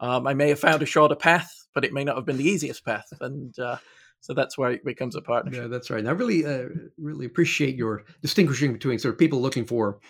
[0.00, 2.48] Um, I may have found a shorter path, but it may not have been the
[2.48, 3.78] easiest path, and uh,
[4.20, 5.62] so that's where it becomes a partnership.
[5.62, 6.00] Yeah, that's right.
[6.00, 10.00] And I really, uh, really appreciate your distinguishing between sort of people looking for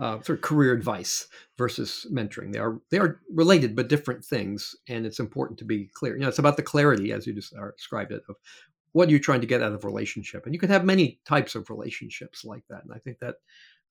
[0.00, 2.52] uh, sort of career advice versus mentoring.
[2.52, 6.14] They are they are related but different things, and it's important to be clear.
[6.14, 8.36] You know, it's about the clarity, as you just uh, described it, of
[8.92, 11.54] what you're trying to get out of a relationship, and you can have many types
[11.54, 12.84] of relationships like that.
[12.84, 13.36] And I think that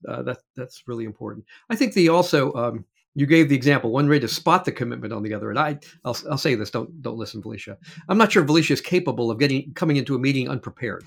[0.07, 1.45] uh, that that's really important.
[1.69, 5.13] I think the also um, you gave the example one way to spot the commitment
[5.13, 7.77] on the other, and I I'll, I'll say this don't don't listen, Felicia.
[8.10, 11.03] I'm not sure Felicia is capable of getting coming into a meeting unprepared.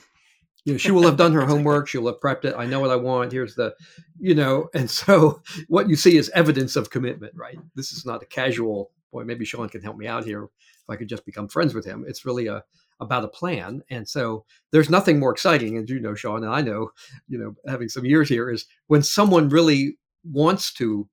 [0.65, 1.89] You know, she will have done her homework.
[1.89, 2.55] She'll have prepped it.
[2.57, 3.33] I know what I want.
[3.33, 3.75] Here's the,
[4.19, 7.59] you know, and so what you see is evidence of commitment, right?
[7.75, 8.91] This is not a casual.
[9.13, 10.45] Boy, maybe Sean can help me out here.
[10.45, 12.63] If I could just become friends with him, it's really a
[13.01, 13.83] about a plan.
[13.91, 16.91] And so there's nothing more exciting, as you know, Sean, and I know,
[17.29, 21.09] you know, having some years here, is when someone really wants to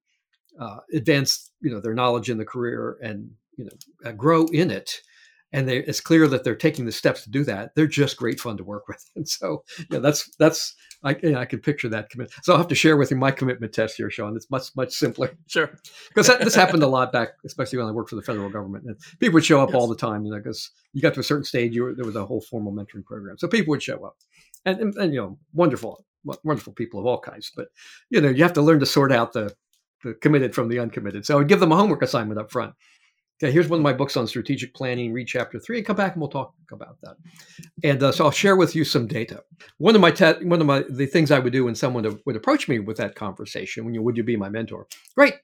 [0.59, 4.71] uh, advance, you know, their knowledge in the career and you know uh, grow in
[4.71, 5.01] it.
[5.53, 7.73] And they, it's clear that they're taking the steps to do that.
[7.73, 11.39] They're just great fun to work with, and so yeah, that's that's I, you know,
[11.39, 12.43] I can picture that commitment.
[12.43, 14.35] So I'll have to share with you my commitment test here, Sean.
[14.35, 15.31] It's much much simpler.
[15.47, 15.71] Sure,
[16.09, 18.83] because this happened a lot back, especially when I worked for the federal government.
[18.85, 19.75] And people would show up yes.
[19.75, 22.05] all the time, you know, because you got to a certain stage, you were, there
[22.05, 24.17] was a whole formal mentoring program, so people would show up,
[24.65, 26.03] and, and, and you know, wonderful,
[26.43, 27.51] wonderful people of all kinds.
[27.55, 27.67] But
[28.09, 29.55] you know, you have to learn to sort out the
[30.03, 31.25] the committed from the uncommitted.
[31.25, 32.73] So I would give them a homework assignment up front.
[33.41, 35.13] Okay, here's one of my books on strategic planning.
[35.13, 37.17] Read chapter three, and come back and we'll talk about that.
[37.83, 39.43] And uh, so I'll share with you some data.
[39.77, 42.35] One of my te- one of my the things I would do when someone would
[42.35, 44.87] approach me with that conversation, when you would you be my mentor?
[45.15, 45.35] Great.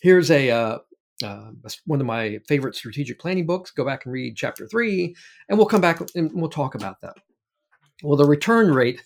[0.00, 0.78] Here's a uh,
[1.22, 1.50] uh,
[1.86, 3.70] one of my favorite strategic planning books.
[3.70, 5.14] Go back and read chapter three,
[5.48, 7.14] and we'll come back and we'll talk about that.
[8.02, 9.00] Well, the return rate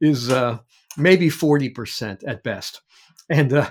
[0.00, 0.60] is uh,
[0.96, 2.80] maybe forty percent at best
[3.30, 3.70] and uh,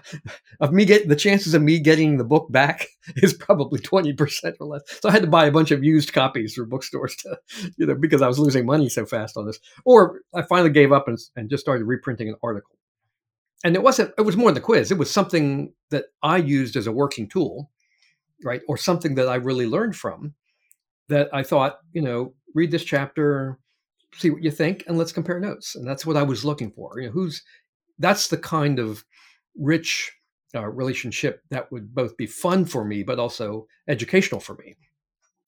[0.60, 4.68] of me get the chances of me getting the book back is probably 20% or
[4.68, 4.82] less.
[5.02, 7.40] So i had to buy a bunch of used copies from bookstores to
[7.78, 9.60] you know because i was losing money so fast on this.
[9.86, 12.78] Or i finally gave up and, and just started reprinting an article.
[13.64, 14.92] And it wasn't it was more than the quiz.
[14.92, 17.70] It was something that i used as a working tool
[18.44, 18.62] right?
[18.68, 20.34] Or something that i really learned from
[21.10, 23.58] that i thought you know read this chapter
[24.14, 25.76] see what you think and let's compare notes.
[25.76, 27.00] And that's what i was looking for.
[27.00, 27.44] You know who's
[28.00, 29.04] that's the kind of
[29.60, 30.14] rich
[30.56, 34.76] uh, relationship that would both be fun for me but also educational for me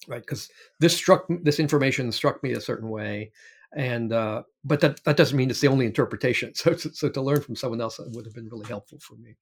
[0.07, 0.21] right?
[0.21, 3.31] Because this struck this information struck me a certain way
[3.75, 6.53] and uh, but that, that doesn't mean it's the only interpretation.
[6.55, 9.35] So, so to learn from someone else would have been really helpful for me.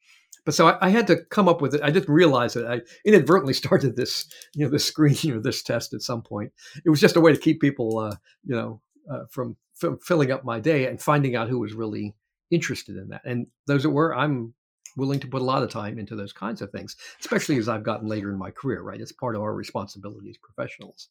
[0.46, 1.82] But so I, I, had to come up with it.
[1.82, 5.94] I didn't realize it i inadvertently started this you know this screening or this test
[5.94, 6.52] at some point.
[6.86, 10.32] It was just a way to keep people uh, you know uh, from, from filling
[10.32, 12.14] up my day and finding out who was really
[12.52, 14.54] interested in that and those that were i'm
[14.98, 17.84] willing to put a lot of time into those kinds of things, especially as I've
[17.84, 19.00] gotten later in my career, right?
[19.00, 21.08] It's part of our responsibility as professionals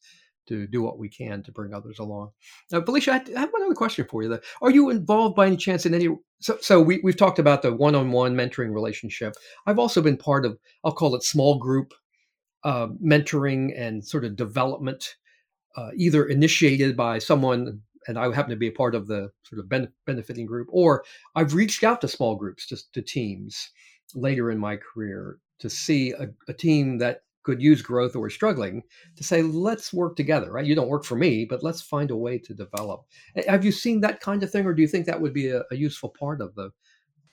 [0.47, 2.31] to do what we can to bring others along.
[2.71, 4.29] Now, Felicia, I have one other question for you.
[4.29, 4.39] Though.
[4.61, 6.07] Are you involved by any chance in any?
[6.39, 9.35] So, so we, we've talked about the one-on-one mentoring relationship.
[9.65, 11.93] I've also been part of, I'll call it small group
[12.63, 15.15] uh, mentoring and sort of development,
[15.75, 19.59] uh, either initiated by someone and I happen to be a part of the sort
[19.59, 21.03] of ben- benefiting group, or
[21.35, 23.69] I've reached out to small groups, just to teams
[24.15, 28.33] later in my career to see a, a team that could use growth or is
[28.33, 28.83] struggling
[29.15, 30.65] to say, let's work together, right?
[30.65, 33.05] You don't work for me, but let's find a way to develop.
[33.47, 35.63] Have you seen that kind of thing, or do you think that would be a,
[35.71, 36.71] a useful part of the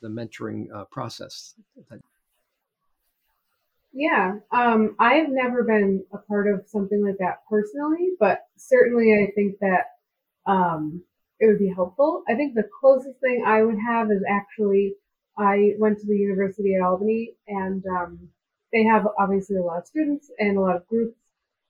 [0.03, 1.55] the mentoring uh, process?
[3.93, 9.15] Yeah, um, I have never been a part of something like that personally, but certainly
[9.15, 9.94] I think that
[10.47, 11.03] um,
[11.41, 12.23] it would be helpful.
[12.29, 14.95] I think the closest thing I would have is actually
[15.37, 18.29] I went to the University at Albany and um,
[18.73, 21.19] they have obviously a lot of students and a lot of groups.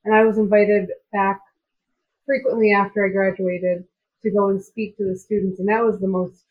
[0.04, 1.40] And I was invited back
[2.26, 3.84] frequently after I graduated
[4.22, 5.60] to go and speak to the students.
[5.60, 6.44] And that was the most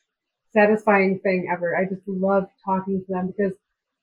[0.54, 1.76] satisfying thing ever.
[1.76, 3.54] I just loved talking to them because,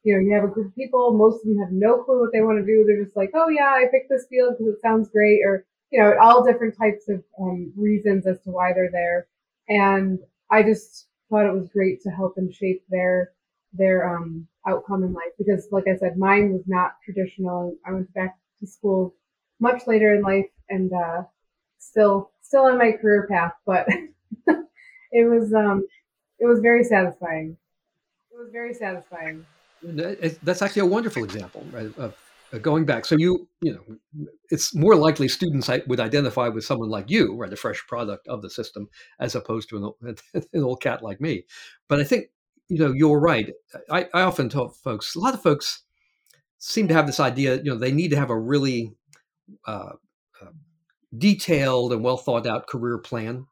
[0.04, 2.30] you know, you have a group of people, most of them have no clue what
[2.32, 2.84] they want to do.
[2.84, 5.40] They're just like, oh yeah, I picked this field because it sounds great.
[5.44, 9.26] Or you know, all different types of um, reasons as to why they're there.
[9.68, 10.18] And
[10.50, 13.32] I just thought it was great to help them shape their
[13.72, 17.76] their um, outcome in life because, like I said, mine was not traditional.
[17.86, 19.14] I went back to school
[19.60, 21.22] much later in life and uh,
[21.78, 23.86] still still on my career path, but
[25.12, 25.86] it was um,
[26.38, 27.56] it was very satisfying.
[28.32, 29.46] It was very satisfying.
[29.82, 32.16] That's actually a wonderful example right, of
[32.58, 33.04] going back.
[33.04, 37.52] So you, you know, it's more likely students would identify with someone like you, right,
[37.52, 38.88] a fresh product of the system,
[39.20, 40.16] as opposed to an,
[40.52, 41.44] an old cat like me.
[41.88, 42.26] But I think,
[42.68, 43.50] you know, you're right.
[43.90, 45.82] I, I often tell folks, a lot of folks
[46.58, 48.92] seem to have this idea, you know, they need to have a really
[49.66, 49.92] uh,
[50.40, 50.50] uh,
[51.16, 53.46] detailed and well thought out career plan.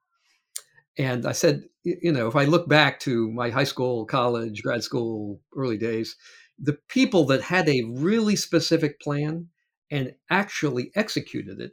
[0.99, 4.83] And I said, you know, if I look back to my high school, college, grad
[4.83, 6.17] school, early days,
[6.59, 9.49] the people that had a really specific plan
[9.91, 11.73] and actually executed it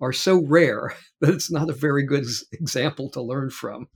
[0.00, 3.88] are so rare that it's not a very good example to learn from.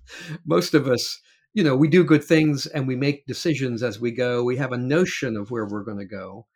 [0.44, 1.20] Most of us,
[1.52, 4.42] you know, we do good things and we make decisions as we go.
[4.42, 6.46] We have a notion of where we're going to go.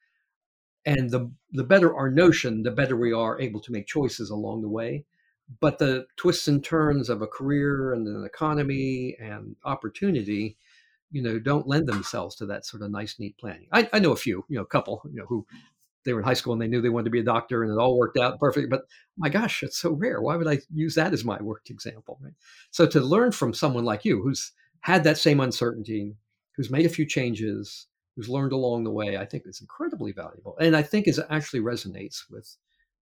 [0.87, 4.61] And the the better our notion, the better we are able to make choices along
[4.61, 5.07] the way.
[5.61, 10.59] But the twists and turns of a career and an economy and opportunity
[11.15, 13.69] you know, don't lend themselves to that sort of nice, neat planning.
[13.73, 15.47] I, I know a few, you know, a couple, you know, who
[16.05, 17.73] they were in high school and they knew they wanted to be a doctor and
[17.73, 18.69] it all worked out perfect.
[18.69, 18.83] But
[19.17, 20.21] my gosh, it's so rare.
[20.21, 22.19] Why would I use that as my work example?
[22.21, 22.35] Right.
[22.73, 24.51] So to learn from someone like you who's
[24.81, 26.17] had that same uncertainty,
[26.57, 30.57] who's made a few changes, who's learned along the way, I think is incredibly valuable.
[30.61, 32.57] And I think is actually resonates with,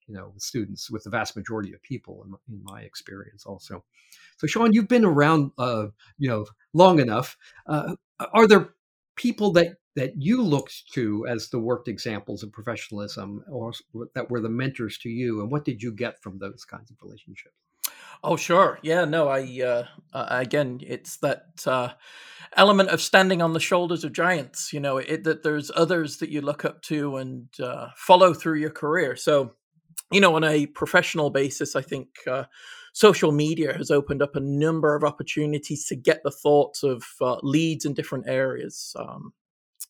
[0.09, 3.85] you know, with students, with the vast majority of people in, in my experience also.
[4.39, 7.37] So, Sean, you've been around, uh, you know, long enough.
[7.67, 7.95] Uh,
[8.33, 8.71] are there
[9.17, 13.73] people that that you looked to as the worked examples of professionalism, or
[14.15, 16.97] that were the mentors to you, and what did you get from those kinds of
[17.03, 17.55] relationships?
[18.23, 18.79] Oh, sure.
[18.83, 21.91] Yeah, no, I, uh, uh, again, it's that uh,
[22.57, 26.31] element of standing on the shoulders of giants, you know, it, that there's others that
[26.31, 29.15] you look up to and uh, follow through your career.
[29.15, 29.55] So,
[30.11, 32.45] you know, on a professional basis, I think uh,
[32.93, 37.37] social media has opened up a number of opportunities to get the thoughts of uh,
[37.43, 38.95] leads in different areas.
[38.99, 39.33] Um,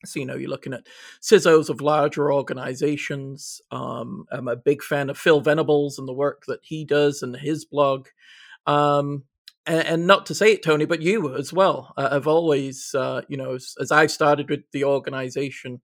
[0.04, 0.86] so, you know, you're looking at
[1.22, 3.60] CISOs of larger organizations.
[3.70, 7.34] Um, I'm a big fan of Phil Venables and the work that he does and
[7.34, 8.08] his blog.
[8.66, 9.24] Um,
[9.66, 13.36] and, not to say it, Tony, but you as well uh, have always, uh, you
[13.36, 15.82] know, as, as I started with the organization,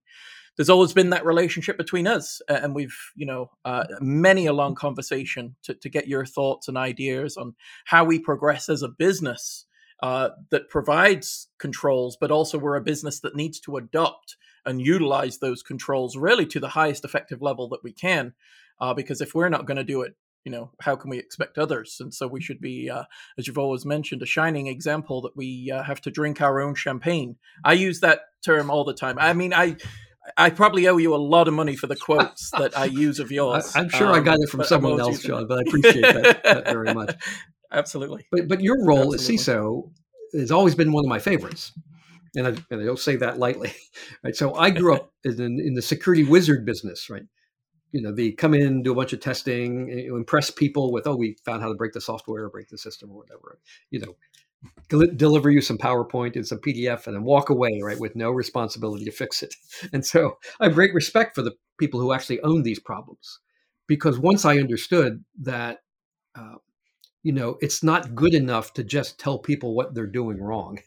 [0.55, 2.41] there's always been that relationship between us.
[2.47, 6.77] And we've, you know, uh, many a long conversation to, to get your thoughts and
[6.77, 9.65] ideas on how we progress as a business
[10.01, 15.37] uh, that provides controls, but also we're a business that needs to adopt and utilize
[15.37, 18.33] those controls really to the highest effective level that we can.
[18.79, 21.57] Uh, because if we're not going to do it, you know, how can we expect
[21.57, 21.97] others?
[21.99, 23.03] And so we should be, uh,
[23.37, 26.75] as you've always mentioned, a shining example that we uh, have to drink our own
[26.75, 27.37] champagne.
[27.63, 29.17] I use that term all the time.
[29.19, 29.77] I mean, I.
[30.37, 33.31] I probably owe you a lot of money for the quotes that I use of
[33.31, 33.75] yours.
[33.75, 36.41] I, am sure um, I got it from someone else, John, but I appreciate that,
[36.43, 37.15] that very much.
[37.71, 38.25] absolutely.
[38.31, 39.35] But but your role absolutely.
[39.35, 39.91] as CISO
[40.33, 41.71] has always been one of my favorites,
[42.35, 43.73] and I, and I don't say that lightly.
[44.23, 44.35] Right.
[44.35, 47.09] So I grew up in, in the security wizard business.
[47.09, 47.23] Right.
[47.91, 51.37] You know, they come in, do a bunch of testing, impress people with, oh, we
[51.45, 53.59] found how to break the software, or break the system, or whatever.
[53.89, 54.15] You know,
[54.89, 59.05] deliver you some PowerPoint and some PDF and then walk away, right, with no responsibility
[59.05, 59.55] to fix it.
[59.93, 63.39] And so I have great respect for the people who actually own these problems
[63.87, 65.79] because once I understood that
[66.35, 66.55] uh,
[67.25, 70.77] you know, it's not good enough to just tell people what they're doing wrong,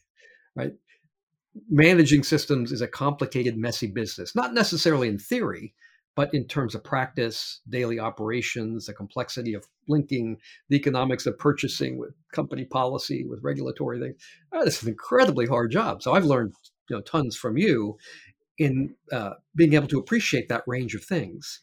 [0.54, 0.72] right?
[1.68, 5.74] Managing systems is a complicated, messy business, not necessarily in theory,
[6.18, 10.36] but in terms of practice, daily operations, the complexity of linking
[10.68, 14.20] the economics of purchasing with company policy, with regulatory things.
[14.50, 16.02] Oh, this is an incredibly hard job.
[16.02, 16.54] So I've learned
[16.90, 17.98] you know tons from you
[18.58, 21.60] in uh, being able to appreciate that range of things.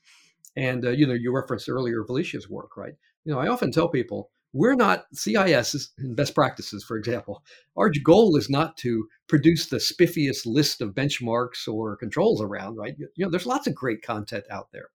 [0.55, 2.93] And uh, you know, you referenced earlier Felicia's work, right?
[3.25, 7.43] You know, I often tell people we're not CIS and best practices, for example.
[7.75, 12.95] Our goal is not to produce the spiffiest list of benchmarks or controls around, right?
[12.97, 14.87] You know, there's lots of great content out there.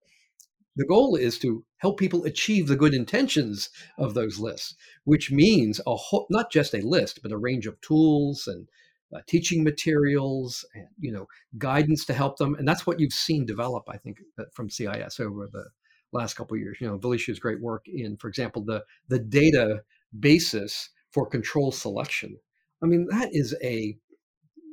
[0.77, 3.69] The goal is to help people achieve the good intentions
[3.99, 7.79] of those lists, which means a whole, not just a list, but a range of
[7.83, 8.67] tools and
[9.15, 11.27] uh, teaching materials and you know
[11.59, 12.55] guidance to help them.
[12.55, 15.67] And that's what you've seen develop, I think, uh, from CIS over the
[16.13, 16.79] last couple of years.
[16.81, 19.83] You know, Felicia's great work in, for example, the the data
[20.19, 22.39] basis for control selection.
[22.83, 23.97] I mean, that is a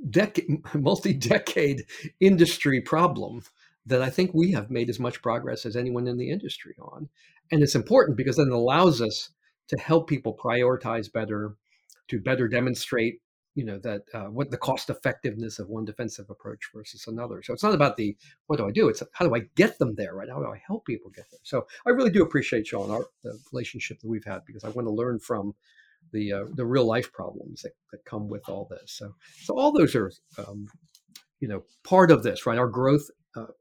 [0.10, 1.86] decade, multi-decade
[2.20, 3.44] industry problem
[3.86, 7.10] that I think we have made as much progress as anyone in the industry on.
[7.52, 9.30] And it's important because then it allows us
[9.70, 11.56] to help people prioritize better,
[12.10, 13.22] to better demonstrate
[13.58, 17.42] you know that uh, what the cost effectiveness of one defensive approach versus another.
[17.42, 18.16] So it's not about the
[18.46, 18.88] what do i do?
[18.88, 20.30] It's how do i get them there right?
[20.30, 21.40] How do i help people get there?
[21.42, 24.88] So i really do appreciate sean our the relationship that we've had because i want
[24.88, 25.56] to learn from
[26.14, 28.92] the uh, the real life problems that, that come with all this.
[28.92, 30.68] So so all those are um,
[31.40, 32.60] you know part of this right?
[32.60, 33.54] Our growth uh,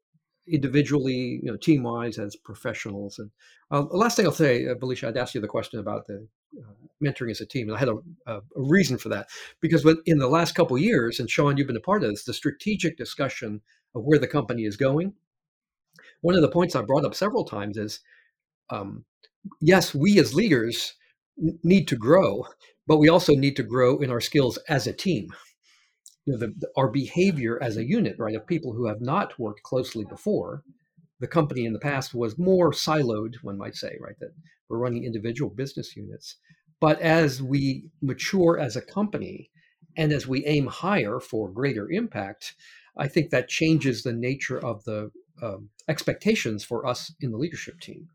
[0.47, 3.19] individually, you know, team wise as professionals.
[3.19, 3.31] And
[3.71, 6.29] uh, the last thing I'll say, uh, Felicia, I'd ask you the question about the
[7.03, 9.29] mentoring as a team, and I had a, a, reason for that
[9.61, 12.33] because in the last couple years, and Sean, you've been a part of this, the
[12.33, 13.61] strategic discussion
[13.95, 15.13] of where the company is going.
[16.23, 18.01] One of the points I brought up several times is,
[18.71, 19.05] um,
[19.61, 20.95] yes, we as leaders
[21.37, 22.47] need to grow,
[22.87, 25.29] but we also need to grow in our skills as a team
[26.27, 29.39] you know, the, the, our behavior as a unit, right, of people who have not
[29.39, 30.63] worked closely before.
[31.21, 34.35] The company in the past was more siloed, one might say, right, that
[34.69, 36.37] we're running individual business units.
[36.81, 39.51] But as we mature as a company
[39.97, 42.55] and as we aim higher for greater impact,
[42.99, 45.11] I think that changes the nature of the
[45.43, 48.09] um, expectations for us in the leadership team.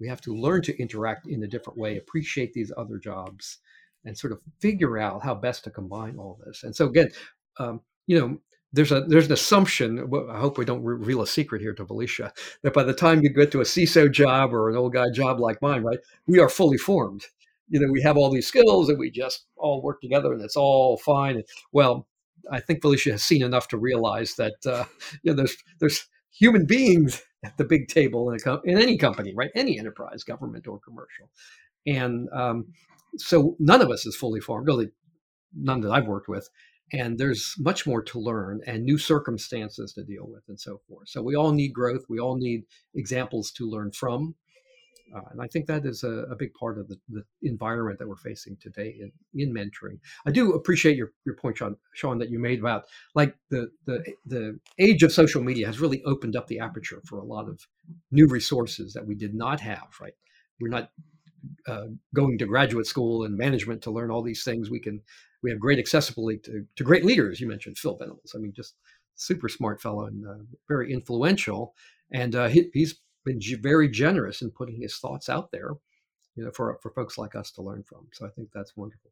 [0.00, 3.58] We have to learn to interact in a different way, appreciate these other jobs,
[4.04, 6.64] and sort of figure out how best to combine all this.
[6.64, 7.10] And so again,
[7.58, 8.38] um, you know,
[8.72, 10.10] there's a there's an assumption.
[10.30, 12.32] I hope we don't reveal a secret here to Felicia
[12.62, 15.40] that by the time you get to a CISO job or an old guy job
[15.40, 17.26] like mine, right, we are fully formed.
[17.68, 20.56] You know, we have all these skills and we just all work together and it's
[20.56, 21.42] all fine.
[21.72, 22.06] Well,
[22.50, 24.84] I think Felicia has seen enough to realize that uh,
[25.22, 29.34] you know there's there's human beings at the big table in, a, in any company,
[29.36, 29.50] right?
[29.54, 31.30] Any enterprise, government or commercial,
[31.86, 32.66] and um,
[33.18, 34.66] so none of us is fully formed.
[34.66, 34.90] Really,
[35.54, 36.48] none that I've worked with
[36.92, 41.08] and there's much more to learn and new circumstances to deal with and so forth
[41.08, 42.64] so we all need growth we all need
[42.94, 44.34] examples to learn from
[45.14, 48.08] Uh, and I think that is a, a big part of the, the, environment that
[48.08, 49.98] we're facing today in, in mentoring.
[50.24, 54.04] I do appreciate your, your point, Sean, Sean, that you made about like the, the
[54.26, 57.66] the age of social media has really opened up the aperture for a lot of
[58.10, 59.88] new resources that we did not have.
[60.00, 60.14] Right,
[60.60, 60.90] we're not
[61.66, 64.70] uh, going to graduate school and management to learn all these things.
[64.70, 65.02] We can
[65.42, 67.40] we have great accessibility to, to great leaders.
[67.40, 68.34] You mentioned Phil Venables.
[68.34, 68.74] I mean, just
[69.14, 71.74] super smart fellow and uh, very influential.
[72.12, 75.70] And uh, he, he's been very generous in putting his thoughts out there,
[76.36, 78.06] you know, for for folks like us to learn from.
[78.12, 79.10] So I think that's wonderful.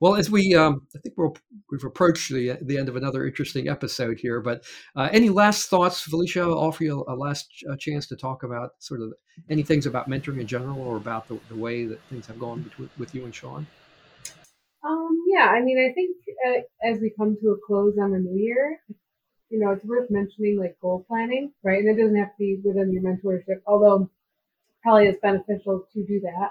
[0.00, 1.28] Well, as we, um, I think we
[1.72, 4.40] have approached the the end of another interesting episode here.
[4.40, 4.64] But
[4.96, 6.40] uh, any last thoughts, Felicia?
[6.40, 9.12] I'll offer you a, a last uh, chance to talk about sort of
[9.50, 12.62] any things about mentoring in general, or about the, the way that things have gone
[12.62, 13.66] between, with you and Sean.
[14.82, 16.16] Um, yeah, I mean, I think
[16.46, 18.80] uh, as we come to a close on the new year,
[19.48, 21.78] you know, it's worth mentioning like goal planning, right?
[21.78, 24.10] And it doesn't have to be within your mentorship, although
[24.82, 26.50] probably it's beneficial to do that.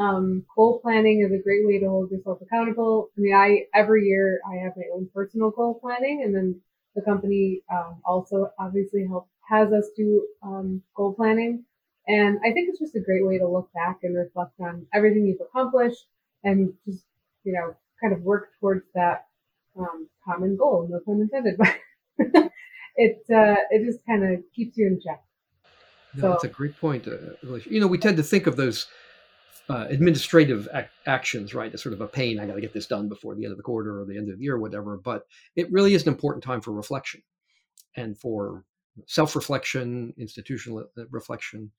[0.00, 3.10] Um, goal planning is a great way to hold yourself accountable.
[3.16, 6.60] I mean, I every year I have my own personal goal planning, and then
[6.94, 11.64] the company um, also obviously help has us do um, goal planning.
[12.06, 15.26] And I think it's just a great way to look back and reflect on everything
[15.26, 16.06] you've accomplished,
[16.42, 17.04] and just
[17.44, 19.26] you know, kind of work towards that
[19.78, 20.88] um, common goal.
[20.90, 22.50] No pun intended, but
[22.96, 25.22] it uh, it just kind of keeps you in check.
[26.14, 27.08] No, so, that's a great point.
[27.08, 28.86] Uh, you know, we tend to think of those
[29.68, 32.38] uh, administrative ac- actions, right, as sort of a pain.
[32.38, 34.30] I got to get this done before the end of the quarter or the end
[34.30, 34.96] of the year, or whatever.
[34.96, 35.24] But
[35.56, 37.22] it really is an important time for reflection
[37.96, 38.64] and for
[39.06, 41.70] self-reflection, institutional reflection,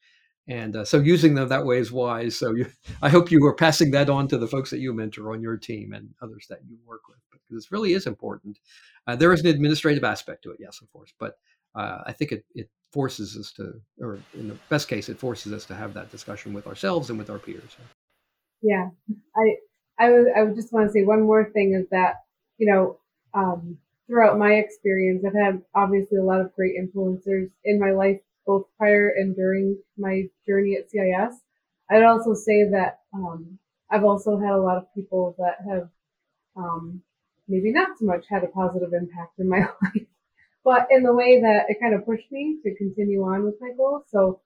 [0.48, 2.38] and uh, so using them that way is wise.
[2.38, 2.68] So you,
[3.02, 5.58] I hope you are passing that on to the folks that you mentor on your
[5.58, 8.60] team and others that you work with, because this really is important.
[9.08, 11.38] Uh, there is an administrative aspect to it, yes, of course, but
[11.76, 15.52] uh, I think it, it forces us to, or in the best case, it forces
[15.52, 17.76] us to have that discussion with ourselves and with our peers.
[18.62, 18.90] Yeah,
[19.36, 19.56] I
[20.00, 22.16] I would I just want to say one more thing is that
[22.58, 23.00] you know
[23.34, 23.78] um,
[24.08, 28.66] throughout my experience, I've had obviously a lot of great influencers in my life both
[28.78, 31.42] prior and during my journey at CIS.
[31.90, 33.60] I'd also say that um,
[33.92, 35.90] I've also had a lot of people that have
[36.56, 37.02] um,
[37.48, 40.08] maybe not so much had a positive impact in my life,
[40.64, 43.72] but in the way that it kind of pushed me to continue on with my
[43.78, 44.04] goals.
[44.10, 44.42] So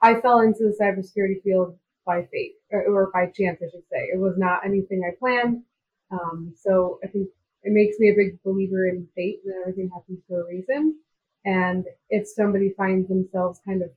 [0.00, 4.08] I fell into the cybersecurity field by fate or, or by chance, I should say.
[4.12, 5.62] It was not anything I planned.
[6.10, 7.28] Um, so I think
[7.62, 10.98] it makes me a big believer in fate and everything happens for a reason.
[11.44, 13.90] And if somebody finds themselves kind of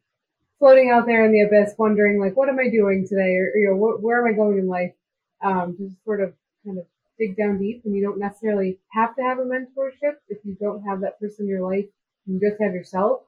[0.60, 3.36] floating out there in the abyss, wondering like, what am I doing today?
[3.38, 4.94] Or, you know, wh- where am I going in life?
[5.44, 6.34] Um, just sort of
[6.66, 6.86] kind of
[7.20, 10.16] dig down deep and you don't necessarily have to have a mentorship.
[10.30, 11.86] If you don't have that person in your life,
[12.26, 13.22] you just have yourself.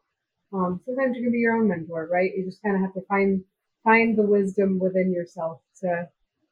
[0.52, 2.32] Um, sometimes you can be your own mentor, right?
[2.36, 3.44] You just kind of have to find,
[3.84, 6.10] find the wisdom within yourself to,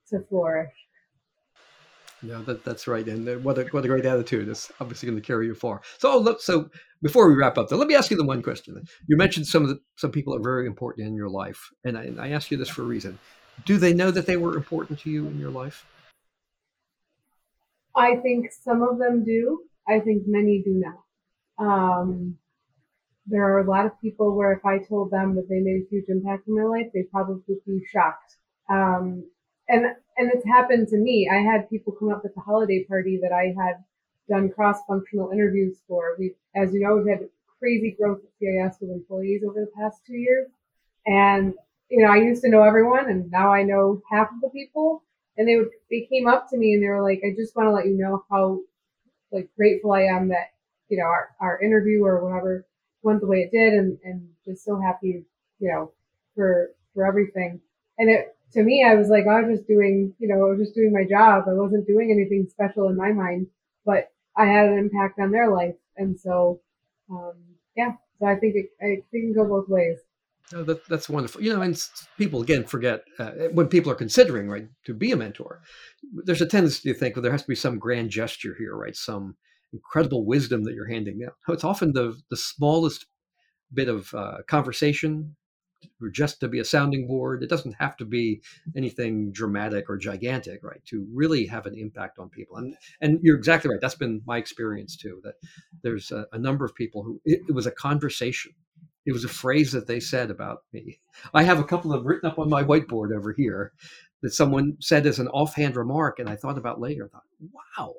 [0.10, 0.87] to flourish.
[2.24, 3.08] No, that, that's right.
[3.08, 4.50] And what a, what a great attitude.
[4.50, 5.82] It's obviously going to carry you far.
[6.00, 6.70] So, oh, look, so
[7.02, 8.82] before we wrap up, though, let me ask you the one question.
[9.08, 12.12] You mentioned some of the, some people are very important in your life, and I,
[12.20, 13.20] I ask you this for a reason.
[13.66, 15.86] Do they know that they were important to you in your life?
[17.96, 19.62] I think some of them do.
[19.88, 21.04] I think many do not.
[21.60, 22.38] Um,
[23.26, 25.90] there are a lot of people where if I told them that they made a
[25.90, 28.38] huge impact in my life, they probably would be shocked.
[28.70, 29.24] Um,
[29.70, 29.86] and
[30.18, 31.30] and it's happened to me.
[31.32, 33.84] I had people come up at the holiday party that I had
[34.30, 36.16] done cross-functional interviews for.
[36.18, 37.28] We, as you know, we've had
[37.60, 40.48] crazy growth at CIS with employees over the past two years,
[41.06, 41.54] and
[41.90, 45.04] you know, I used to know everyone, and now I know half of the people.
[45.38, 47.68] And they would, they came up to me and they were like, "I just want
[47.68, 48.62] to let you know how
[49.32, 50.54] like grateful I am that
[50.90, 52.66] you know our our interview or whatever
[53.04, 55.26] went the way it did, and and just so happy,
[55.60, 55.92] you know,
[56.36, 57.62] for for everything."
[58.00, 60.60] And it to me, I was like, I was just doing, you know, I was
[60.60, 61.46] just doing my job.
[61.48, 63.48] I wasn't doing anything special in my mind,
[63.86, 65.76] but I had an impact on their life.
[65.98, 66.62] And so,
[67.12, 67.34] um,
[67.76, 69.98] yeah, so I think it, it can go both ways.
[70.54, 71.42] Oh, that, that's wonderful.
[71.42, 71.78] You know, and
[72.18, 75.62] people again forget uh, when people are considering right to be a mentor.
[76.24, 78.96] There's a tendency to think, well, there has to be some grand gesture here, right?
[78.96, 79.36] Some
[79.74, 81.20] incredible wisdom that you're handing.
[81.20, 83.06] No, it's often the the smallest
[83.74, 85.36] bit of uh, conversation,
[86.02, 87.44] or just to be a sounding board.
[87.44, 88.42] It doesn't have to be
[88.76, 90.84] anything dramatic or gigantic, right?
[90.86, 92.58] To really have an impact on people.
[92.58, 92.78] And mm.
[93.02, 93.82] and you're exactly right.
[93.82, 95.22] That's been my experience too.
[95.24, 95.36] That
[95.84, 98.54] there's a, a number of people who it, it, was a conversation.
[99.06, 101.00] It was a phrase that they said about me.
[101.34, 103.74] I have a couple of written up on my whiteboard over here
[104.22, 107.06] that someone said as an offhand remark, and I thought about later.
[107.06, 107.24] I thought,
[107.78, 107.94] wow,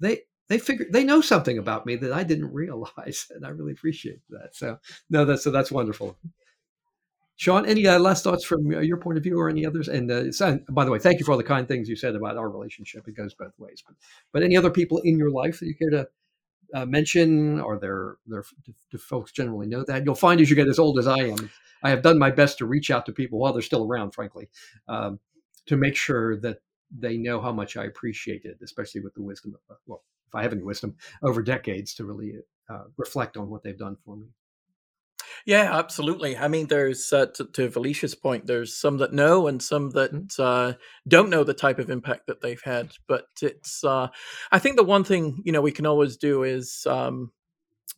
[0.00, 3.72] they they figure they know something about me that I didn't realize, and I really
[3.72, 4.54] appreciate that.
[4.54, 4.78] So
[5.10, 6.16] no, that's so that's wonderful.
[7.42, 9.88] Sean, any uh, last thoughts from your point of view or any others?
[9.88, 12.36] And uh, by the way, thank you for all the kind things you said about
[12.36, 13.08] our relationship.
[13.08, 13.82] It goes both ways.
[13.84, 13.96] But,
[14.32, 16.08] but any other people in your life that you care to
[16.72, 18.44] uh, mention, or their their
[18.92, 20.04] do, folks generally know that?
[20.04, 21.50] You'll find as you get as old as I am,
[21.82, 24.48] I have done my best to reach out to people while they're still around, frankly,
[24.86, 25.18] um,
[25.66, 26.58] to make sure that
[26.96, 30.42] they know how much I appreciate it, especially with the wisdom of, well, if I
[30.42, 32.34] have any wisdom over decades to really
[32.70, 34.28] uh, reflect on what they've done for me.
[35.46, 36.36] Yeah, absolutely.
[36.36, 40.12] I mean, there's uh, to, to Felicia's point, there's some that know and some that
[40.12, 40.42] mm-hmm.
[40.42, 40.74] uh,
[41.08, 42.92] don't know the type of impact that they've had.
[43.08, 44.08] But it's, uh,
[44.52, 47.32] I think the one thing you know we can always do is um,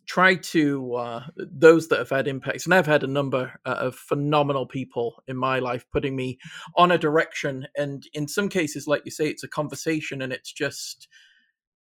[0.06, 3.94] try to uh, those that have had impacts, and I've had a number uh, of
[3.94, 6.38] phenomenal people in my life putting me
[6.76, 10.52] on a direction, and in some cases, like you say, it's a conversation, and it's
[10.52, 11.08] just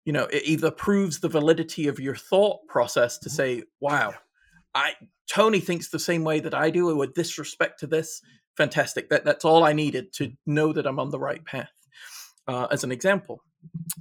[0.06, 3.36] you know it either proves the validity of your thought process to mm-hmm.
[3.36, 4.14] say, "Wow."
[4.74, 4.94] I
[5.30, 8.22] Tony thinks the same way that I do with this respect to this.
[8.58, 9.10] Fantastic.
[9.10, 11.70] That that's all I needed to know that I'm on the right path.
[12.48, 13.44] Uh, as an example,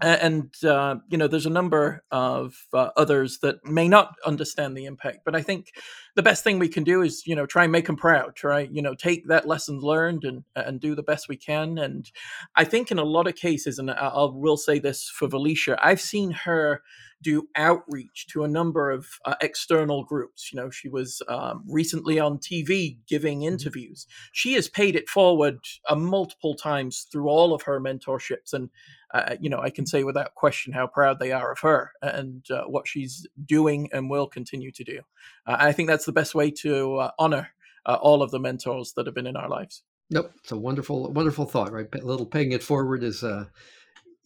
[0.01, 4.85] and uh, you know there's a number of uh, others that may not understand the
[4.85, 5.73] impact but i think
[6.19, 8.69] the best thing we can do is you know try and make them proud try
[8.73, 12.11] you know take that lessons learned and and do the best we can and
[12.57, 16.01] i think in a lot of cases and i will say this for Felicia i've
[16.01, 16.83] seen her
[17.23, 20.53] do outreach to a number of uh, external groups.
[20.53, 23.49] You know, she was um, recently on TV giving mm-hmm.
[23.49, 24.07] interviews.
[24.33, 25.59] She has paid it forward
[25.89, 28.53] uh, multiple times through all of her mentorships.
[28.53, 28.71] And,
[29.13, 32.45] uh, you know, I can say without question how proud they are of her and
[32.51, 35.01] uh, what she's doing and will continue to do.
[35.47, 37.51] Uh, I think that's the best way to uh, honor
[37.87, 39.83] all of the mentors that have been in our lives.
[40.11, 41.87] Nope, it's a wonderful, wonderful thought, right?
[41.95, 43.23] A little paying it forward is,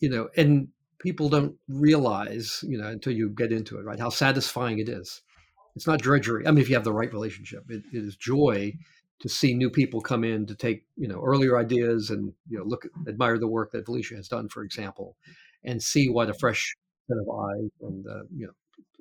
[0.01, 0.68] you know, and
[1.01, 5.22] people don't realize, you know, until you get into it, right, how satisfying it is.
[5.76, 6.47] It's not drudgery.
[6.47, 8.72] I mean, if you have the right relationship, it, it is joy
[9.20, 12.64] to see new people come in to take, you know, earlier ideas and, you know,
[12.64, 15.16] look, admire the work that Felicia has done, for example,
[15.64, 16.74] and see what a fresh
[17.09, 18.53] set of eyes and, uh, you know,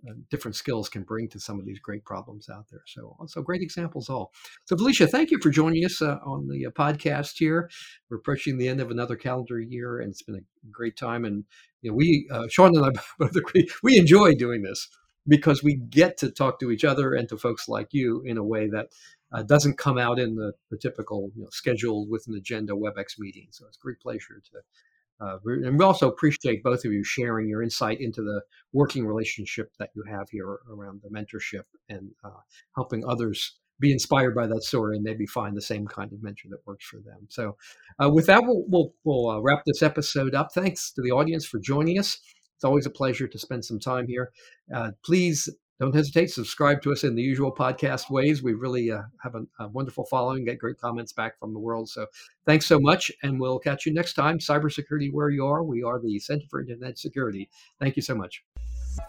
[0.09, 2.81] uh, different skills can bring to some of these great problems out there.
[2.87, 4.31] So, so great examples all.
[4.65, 7.69] So, Felicia, thank you for joining us uh, on the uh, podcast here.
[8.09, 11.23] We're approaching the end of another calendar year, and it's been a great time.
[11.25, 11.45] And
[11.81, 14.87] you know, we, uh, Sean and I both agree, we enjoy doing this
[15.27, 18.43] because we get to talk to each other and to folks like you in a
[18.43, 18.87] way that
[19.31, 23.19] uh, doesn't come out in the, the typical you know, scheduled with an agenda WebEx
[23.19, 23.47] meeting.
[23.51, 24.59] So it's a great pleasure to
[25.21, 28.41] uh, and we also appreciate both of you sharing your insight into the
[28.73, 32.29] working relationship that you have here around the mentorship and uh,
[32.75, 36.47] helping others be inspired by that story and maybe find the same kind of mentor
[36.49, 37.27] that works for them.
[37.29, 37.57] So,
[38.01, 40.49] uh, with that, we'll, we'll, we'll uh, wrap this episode up.
[40.53, 42.19] Thanks to the audience for joining us.
[42.55, 44.31] It's always a pleasure to spend some time here.
[44.73, 45.49] Uh, please
[45.81, 48.43] don't hesitate subscribe to us in the usual podcast ways.
[48.43, 51.89] We really uh, have a, a, wonderful following, get great comments back from the world.
[51.89, 52.05] So
[52.45, 54.37] thanks so much, and we'll catch you next time.
[54.37, 55.63] Cybersecurity where you are.
[55.63, 57.49] We are the Center for Internet Security.
[57.79, 58.43] Thank you so much.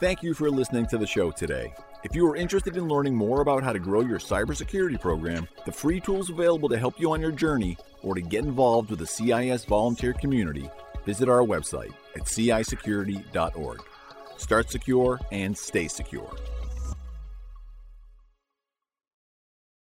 [0.01, 1.75] Thank you for listening to the show today.
[2.05, 5.73] If you are interested in learning more about how to grow your cybersecurity program, the
[5.73, 9.07] free tools available to help you on your journey, or to get involved with the
[9.07, 10.71] CIS volunteer community,
[11.05, 13.83] visit our website at cisecurity.org.
[14.39, 16.35] Start secure and stay secure.